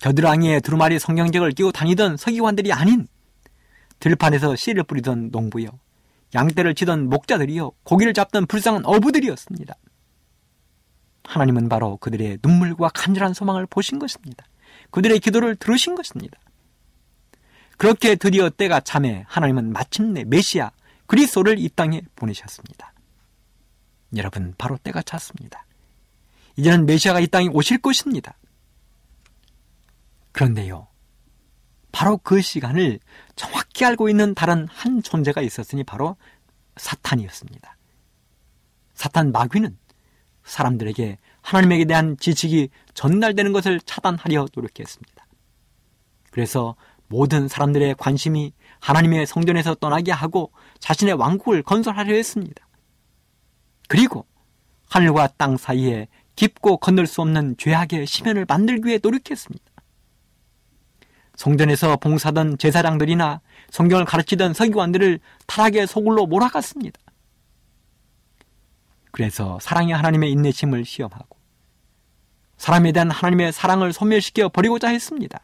겨드랑이에 0.01 0.61
두루마리 0.61 0.99
성경책을 0.99 1.53
끼고 1.53 1.73
다니던 1.73 2.17
서기관들이 2.17 2.73
아닌 2.73 3.07
들판에서 4.01 4.57
씨를 4.57 4.83
뿌리던 4.83 5.31
농부요, 5.31 5.69
양떼를 6.35 6.75
치던 6.75 7.09
목자들이요, 7.09 7.73
고기를 7.85 8.13
잡던 8.13 8.47
불쌍한 8.47 8.85
어부들이었습니다. 8.85 9.75
하나님은 11.25 11.69
바로 11.71 11.97
그들의 11.97 12.41
눈물과 12.43 12.91
간절한 12.91 13.33
소망을 13.33 13.65
보신 13.67 13.99
것입니다. 13.99 14.45
그들의 14.91 15.19
기도를 15.21 15.57
들으신 15.57 15.95
것입니다. 15.95 16.39
그렇게 17.79 18.17
드디어 18.17 18.51
때가 18.51 18.81
참해 18.81 19.25
하나님은 19.29 19.73
마침내 19.73 20.25
메시아 20.25 20.73
그리스도를 21.07 21.59
이 21.59 21.69
땅에 21.71 22.03
보내셨습니다. 22.17 22.93
여러분 24.17 24.55
바로 24.59 24.77
때가 24.77 25.03
찼습니다. 25.03 25.65
이제는 26.57 26.87
메시아가 26.87 27.21
이 27.21 27.27
땅에 27.27 27.49
오실 27.49 27.79
것입니다. 27.79 28.37
그런데요. 30.33 30.89
바로 31.93 32.19
그 32.19 32.41
시간을 32.43 33.01
정확히 33.37 33.85
알고 33.85 34.09
있는 34.09 34.35
다른 34.35 34.67
한 34.69 35.03
존재가 35.03 35.41
있었으니 35.41 35.83
바로 35.85 36.17
사탄이었습니다. 36.77 37.77
사탄 38.95 39.33
마귀는 39.33 39.79
사람들에게 40.45 41.19
하나님에게 41.41 41.85
대한 41.85 42.17
지식이 42.19 42.69
전달되는 42.95 43.53
것을 43.53 43.81
차단하려 43.81 44.49
노력했습니다. 44.55 45.27
그래서 46.31 46.77
모든 47.09 47.49
사람들의 47.49 47.95
관심이 47.99 48.53
하나님의 48.81 49.27
성전에서 49.27 49.77
떠나게 49.77 50.13
하고 50.13 50.53
자신의 50.81 51.15
왕국을 51.15 51.63
건설하려 51.63 52.15
했습니다. 52.15 52.67
그리고 53.89 54.27
하늘과 54.91 55.29
땅 55.39 55.57
사이에 55.57 56.09
깊고 56.37 56.77
건널 56.77 57.07
수 57.07 57.23
없는 57.23 57.57
죄악의 57.57 58.07
시면을 58.07 58.45
만들기 58.47 58.87
위해 58.87 58.99
노력했습니다. 59.03 59.65
성전에서 61.35 61.97
봉사던 61.97 62.59
제사장들이나 62.59 63.41
성경을 63.71 64.05
가르치던 64.05 64.55
서기관들을 64.55 65.21
타락의 65.47 65.87
소굴로 65.87 66.27
몰아갔습니다. 66.27 66.99
그래서 69.11 69.59
사랑의 69.61 69.95
하나님의 69.95 70.31
인내심을 70.31 70.85
시험하고 70.85 71.37
사람에 72.59 72.93
대한 72.93 73.11
하나님의 73.11 73.53
사랑을 73.53 73.93
소멸시켜 73.93 74.49
버리고자 74.49 74.89
했습니다. 74.89 75.41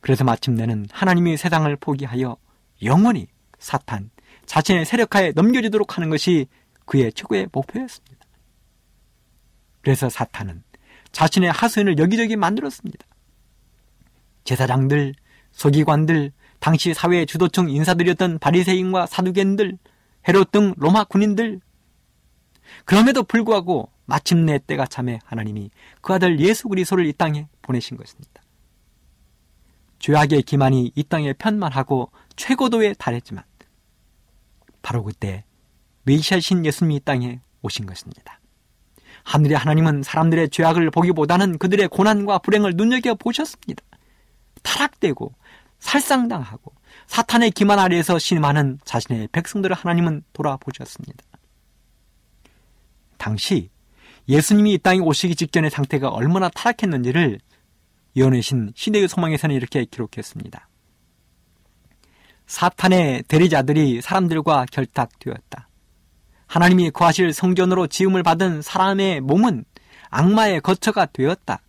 그래서 0.00 0.24
마침내는 0.24 0.86
하나님이 0.90 1.36
세상을 1.36 1.74
포기하여 1.76 2.36
영원히 2.82 3.28
사탄, 3.58 4.10
자신의 4.46 4.84
세력하에 4.84 5.32
넘겨지도록 5.32 5.96
하는 5.96 6.10
것이 6.10 6.46
그의 6.84 7.12
최고의 7.12 7.48
목표였습니다. 7.52 8.26
그래서 9.80 10.08
사탄은 10.08 10.62
자신의 11.10 11.52
하수인을 11.52 11.98
여기저기 11.98 12.36
만들었습니다. 12.36 13.06
제사장들, 14.44 15.14
서기관들, 15.52 16.32
당시 16.58 16.94
사회 16.94 17.24
주도층 17.26 17.68
인사들이었던 17.68 18.38
바리새인과 18.38 19.06
사두개인들, 19.06 19.78
헤롯 20.28 20.52
등 20.52 20.74
로마 20.76 21.04
군인들. 21.04 21.60
그럼에도 22.84 23.22
불구하고 23.22 23.90
마침내 24.06 24.58
때가 24.58 24.86
참에 24.86 25.18
하나님이 25.24 25.70
그 26.00 26.12
아들 26.12 26.40
예수 26.40 26.68
그리스도를 26.68 27.06
이 27.06 27.12
땅에 27.12 27.48
보내신 27.62 27.96
것입니다. 27.96 28.42
죄악의 29.98 30.42
기만이 30.42 30.92
이 30.94 31.02
땅에 31.04 31.32
편만하고 31.32 32.10
최고도에 32.36 32.94
달했지만 32.94 33.44
바로 34.82 35.04
그때 35.04 35.44
메시아신 36.04 36.64
예수님이 36.64 36.96
이 36.96 37.00
땅에 37.00 37.40
오신 37.62 37.86
것입니다. 37.86 38.40
하늘의 39.24 39.56
하나님은 39.56 40.02
사람들의 40.02 40.50
죄악을 40.50 40.90
보기보다는 40.90 41.58
그들의 41.58 41.88
고난과 41.88 42.38
불행을 42.38 42.72
눈여겨 42.76 43.14
보셨습니다. 43.14 43.82
타락되고 44.62 45.32
살상당하고 45.78 46.72
사탄의 47.06 47.50
기만 47.52 47.78
아래에서 47.78 48.18
신임하는 48.18 48.78
자신의 48.84 49.28
백성들을 49.32 49.74
하나님은 49.74 50.24
돌아보셨습니다. 50.32 51.24
당시 53.16 53.70
예수님이 54.28 54.74
이 54.74 54.78
땅에 54.78 54.98
오시기 54.98 55.36
직전의 55.36 55.70
상태가 55.70 56.08
얼마나 56.08 56.48
타락했는지를 56.48 57.38
예언의신 58.16 58.72
시대의 58.74 59.08
소망에서는 59.08 59.54
이렇게 59.54 59.84
기록했습니다. 59.84 60.68
사탄의 62.46 63.24
대리자들이 63.28 64.00
사람들과 64.02 64.66
결탁되었다. 64.70 65.68
하나님이 66.52 66.90
거하실 66.90 67.32
성전으로 67.32 67.86
지음을 67.86 68.22
받은 68.22 68.60
사람의 68.60 69.22
몸은 69.22 69.64
악마의 70.10 70.60
거처가 70.60 71.06
되었다. 71.06 71.62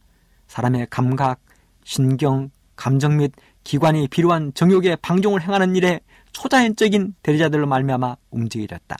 사람의 0.47 0.87
감각, 0.89 1.39
신경, 1.85 2.49
감정 2.75 3.15
및 3.15 3.31
기관이 3.63 4.09
필요한 4.09 4.53
정욕의 4.53 4.97
방종을 4.97 5.41
행하는 5.41 5.77
일에 5.77 6.01
초자연적인 6.33 7.15
대리자들로 7.23 7.65
말미암아 7.65 8.17
움직이렸다. 8.29 8.97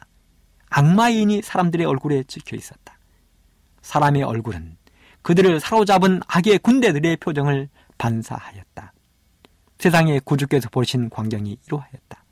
악마인이 0.69 1.41
사람들의 1.41 1.85
얼굴에 1.85 2.23
찍혀 2.29 2.55
있었다. 2.55 2.97
사람의 3.81 4.23
얼굴은 4.23 4.77
그들을 5.21 5.59
사로잡은 5.59 6.21
악의 6.27 6.59
군대들의 6.59 7.17
표정을 7.17 7.67
반사하였다. 7.97 8.93
세상의 9.79 10.21
구주께서 10.21 10.69
보신 10.69 11.09
광경이 11.09 11.57
이러하였다. 11.67 12.23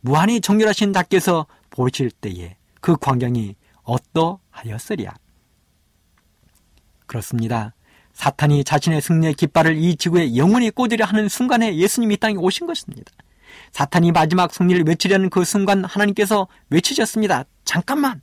무한히 0.00 0.40
정렬하신 0.40 0.94
자께서 0.94 1.46
보실 1.68 2.10
때에 2.10 2.56
그 2.80 2.96
광경이 2.96 3.56
어떠하였으랴. 3.82 5.14
그렇습니다. 7.06 7.74
사탄이 8.12 8.64
자신의 8.64 9.00
승리의 9.00 9.34
깃발을 9.34 9.76
이 9.76 9.96
지구에 9.96 10.36
영원히 10.36 10.70
꽂으려 10.70 11.04
하는 11.04 11.28
순간에 11.28 11.76
예수님이 11.76 12.16
땅에 12.16 12.34
오신 12.36 12.66
것입니다. 12.66 13.12
사탄이 13.72 14.12
마지막 14.12 14.52
승리를 14.52 14.84
외치려는 14.86 15.30
그 15.30 15.44
순간 15.44 15.84
하나님께서 15.84 16.48
외치셨습니다. 16.70 17.44
잠깐만! 17.64 18.20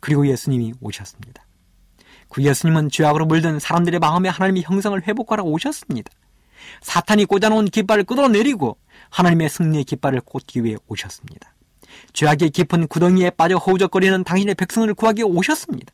그리고 0.00 0.26
예수님이 0.26 0.74
오셨습니다. 0.80 1.46
그 2.28 2.42
예수님은 2.42 2.90
죄악으로 2.90 3.26
물든 3.26 3.58
사람들의 3.58 4.00
마음에 4.00 4.28
하나님의 4.28 4.64
형성을 4.64 5.00
회복하러 5.06 5.42
오셨습니다. 5.44 6.10
사탄이 6.82 7.24
꽂아놓은 7.24 7.66
깃발을 7.66 8.04
끌어내리고 8.04 8.76
하나님의 9.10 9.48
승리의 9.48 9.84
깃발을 9.84 10.20
꽂기 10.20 10.64
위해 10.64 10.76
오셨습니다. 10.88 11.55
죄악의 12.16 12.48
깊은 12.48 12.86
구덩이에 12.88 13.28
빠져 13.28 13.58
허우적거리는 13.58 14.24
당신의 14.24 14.54
백성을 14.54 14.92
구하기 14.94 15.22
오셨습니다. 15.22 15.92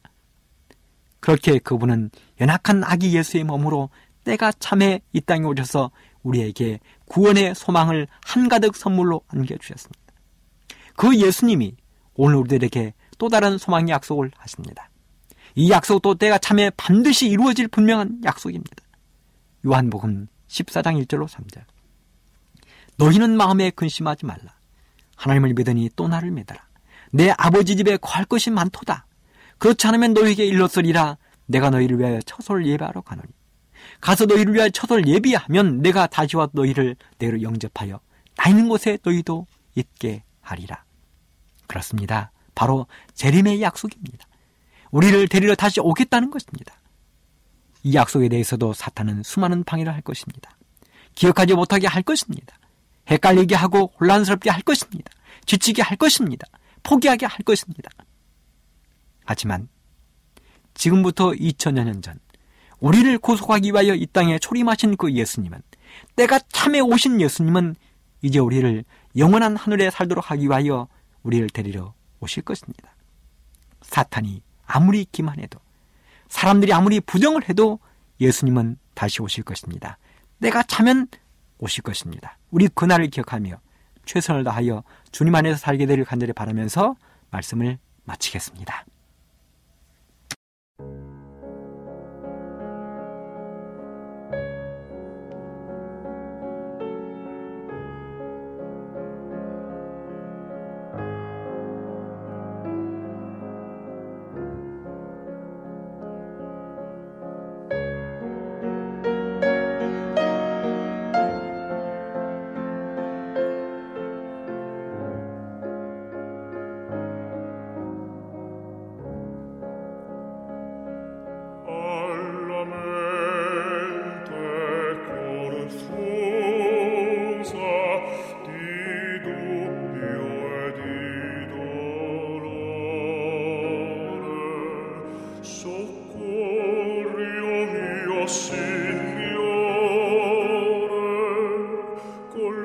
그렇게 1.19 1.59
그분은 1.59 2.11
연약한 2.41 2.85
아기 2.85 3.17
예수의 3.17 3.43
몸으로 3.43 3.91
때가 4.23 4.53
참에 4.53 5.01
이 5.13 5.21
땅에 5.21 5.45
오셔서 5.45 5.91
우리에게 6.23 6.79
구원의 7.07 7.57
소망을 7.57 8.07
한가득 8.25 8.77
선물로 8.77 9.23
안겨주셨습니다. 9.27 10.01
그 10.95 11.17
예수님이 11.19 11.75
오늘 12.15 12.37
우리들에게 12.37 12.95
또 13.19 13.29
다른 13.29 13.59
소망의 13.59 13.91
약속을 13.91 14.31
하십니다. 14.37 14.91
이 15.57 15.73
약속도 15.73 16.15
때가 16.15 16.39
참에 16.39 16.71
반드시 16.77 17.29
이루어질 17.29 17.67
분명한 17.67 18.21
약속입니다. 18.23 18.77
요한복음 19.67 20.29
14장 20.47 21.05
1절로 21.05 21.27
3절. 21.27 21.65
너희는 22.97 23.37
마음에 23.37 23.71
근심하지 23.71 24.25
말라. 24.25 24.62
하나님을 25.23 25.55
믿으니 25.55 25.89
또 25.95 26.09
나를 26.09 26.33
믿어라. 26.33 26.61
내 27.13 27.33
아버지 27.39 27.77
집에 27.77 27.97
거할 27.97 28.25
것이 28.25 28.51
많도다. 28.51 29.07
그렇지 29.59 29.87
않으면 29.87 30.15
너희에게 30.15 30.45
일렀으리라. 30.45 31.17
내가 31.47 31.71
너희를 31.71 31.99
위하여 31.99 32.21
처소를 32.23 32.67
예배하러 32.67 33.03
가노니. 33.03 33.29
가서 34.01 34.27
너희를 34.27 34.55
위하여 34.55 34.69
처소를 34.71 35.07
예비하면 35.07 35.81
내가 35.81 36.09
다시 36.09 36.37
와 36.37 36.49
너희를 36.53 36.97
내로 37.19 37.41
영접하여 37.41 38.01
나 38.37 38.49
있는 38.49 38.69
곳에 38.69 38.99
너희도 39.05 39.47
있게 39.77 40.25
하리라. 40.41 40.83
그렇습니다. 41.69 42.33
바로 42.57 42.87
재림의 43.15 43.63
약속입니다. 43.63 44.27
우리를 44.91 45.29
데리러 45.29 45.55
다시 45.55 45.81
오겠다는 45.81 46.31
것입니다. 46.31 46.75
이 47.85 47.95
약속에 47.95 48.29
대해서도 48.29 48.73
사탄은 48.73 49.23
수많은 49.23 49.63
방해를 49.63 49.95
할 49.95 50.03
것입니다. 50.03 50.51
기억하지 51.15 51.55
못하게 51.55 51.87
할 51.87 52.03
것입니다. 52.03 52.57
헷갈리게 53.09 53.55
하고 53.55 53.93
혼란스럽게 54.01 54.51
할 54.51 54.63
것입니다. 54.63 55.11
지치게 55.47 55.83
할 55.83 55.97
것입니다. 55.97 56.47
포기하게 56.83 57.27
할 57.27 57.39
것입니다. 57.45 57.91
하지만 59.25 59.69
지금부터 60.75 61.31
2000여 61.31 61.85
년 61.85 62.03
전 62.03 62.19
우리를 62.83 63.17
구속하기 63.19 63.71
위하여 63.71 63.95
이 63.95 64.07
땅에 64.07 64.41
초림하신 64.41 64.97
그 64.97 65.13
예수님은 65.13 65.63
때가 66.17 66.41
참에 66.51 66.81
오신 66.81 67.21
예수님은 67.21 67.77
이제 68.23 68.41
우리를 68.41 68.85
영원한 69.17 69.57
하늘에 69.57 69.89
살도록 69.91 70.31
하기 70.33 70.47
위하여 70.47 70.89
우리를 71.23 71.49
데리러 71.51 71.95
오실 72.19 72.43
것입니다. 72.43 72.97
사탄이 73.83 74.43
아무리 74.67 75.05
기만해도 75.05 75.61
사람들이 76.29 76.73
아무리 76.73 76.99
부정을 77.01 77.49
해도 77.49 77.79
예수님은 78.21 78.79
다시 78.95 79.23
오실 79.23 79.45
것입니다. 79.45 79.99
때가 80.41 80.65
차면 80.65 81.07
오실 81.63 81.83
것입니다. 81.83 82.39
우리 82.51 82.67
그날을 82.67 83.07
기억하며 83.07 83.61
최선을 84.05 84.43
다하여 84.43 84.83
주님 85.13 85.35
안에서 85.35 85.57
살게 85.59 85.87
되길 85.87 86.05
간절히 86.05 86.33
바라면서 86.33 86.97
말씀을 87.31 87.79
마치겠습니다. 88.05 88.85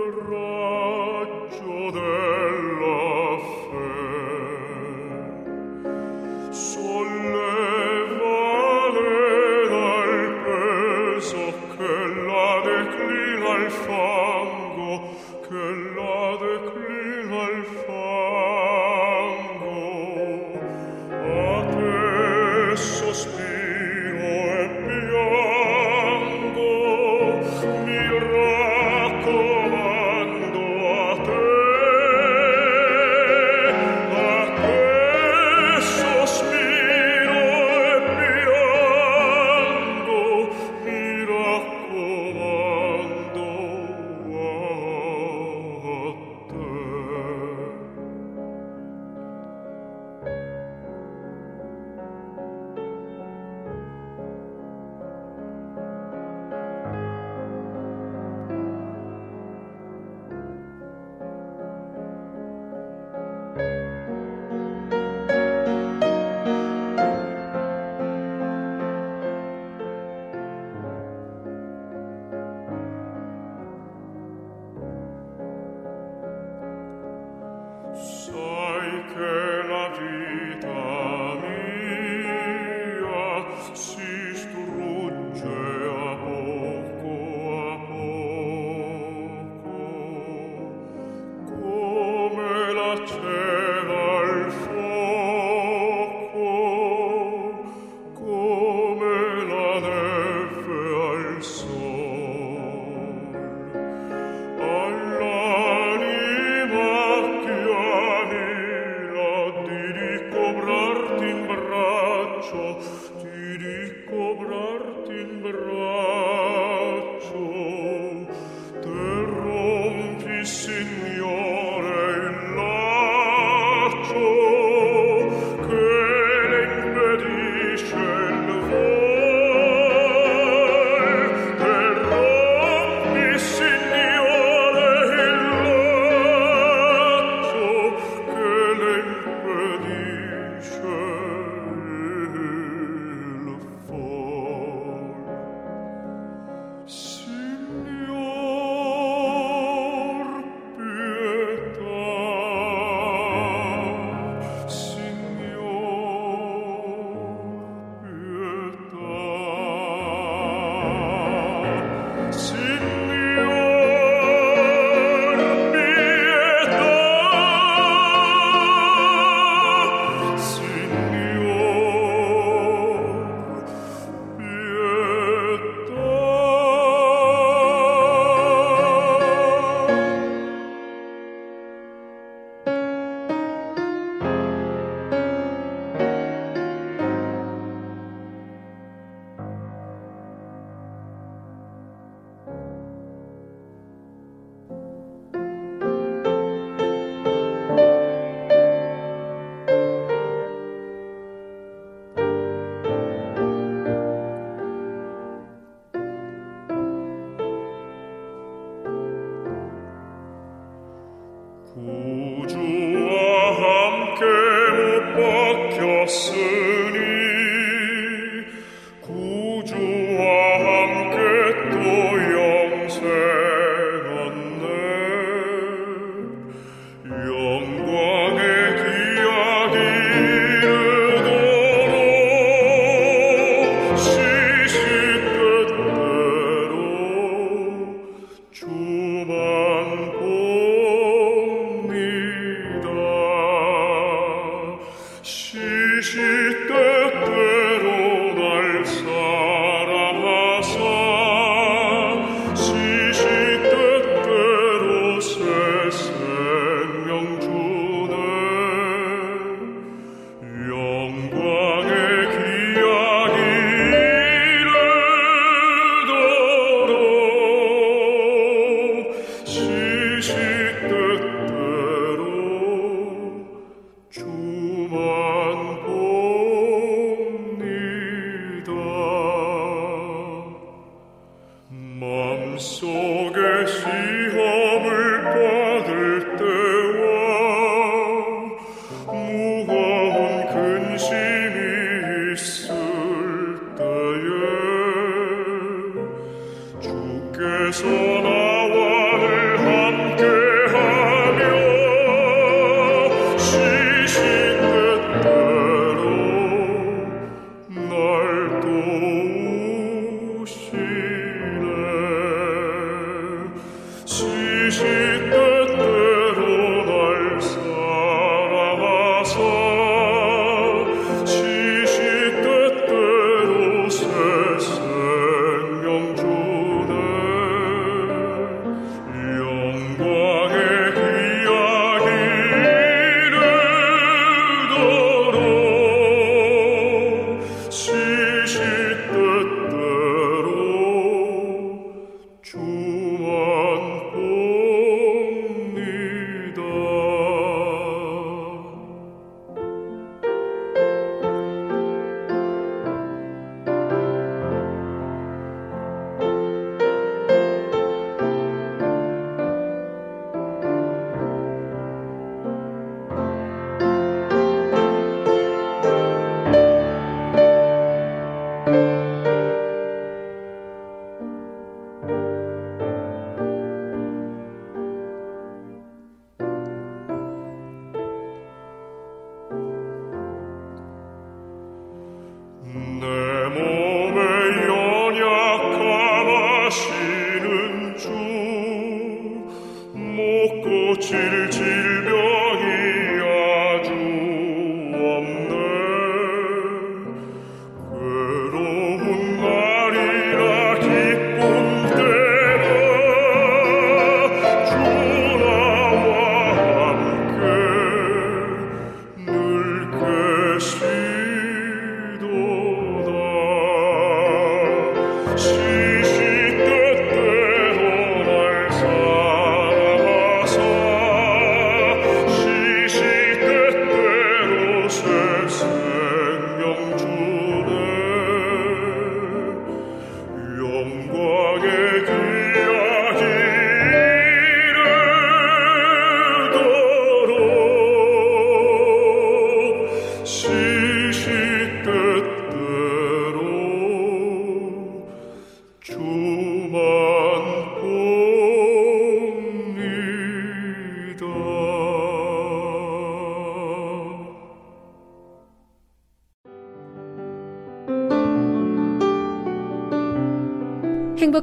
raggio 0.10 1.92
del 1.92 2.17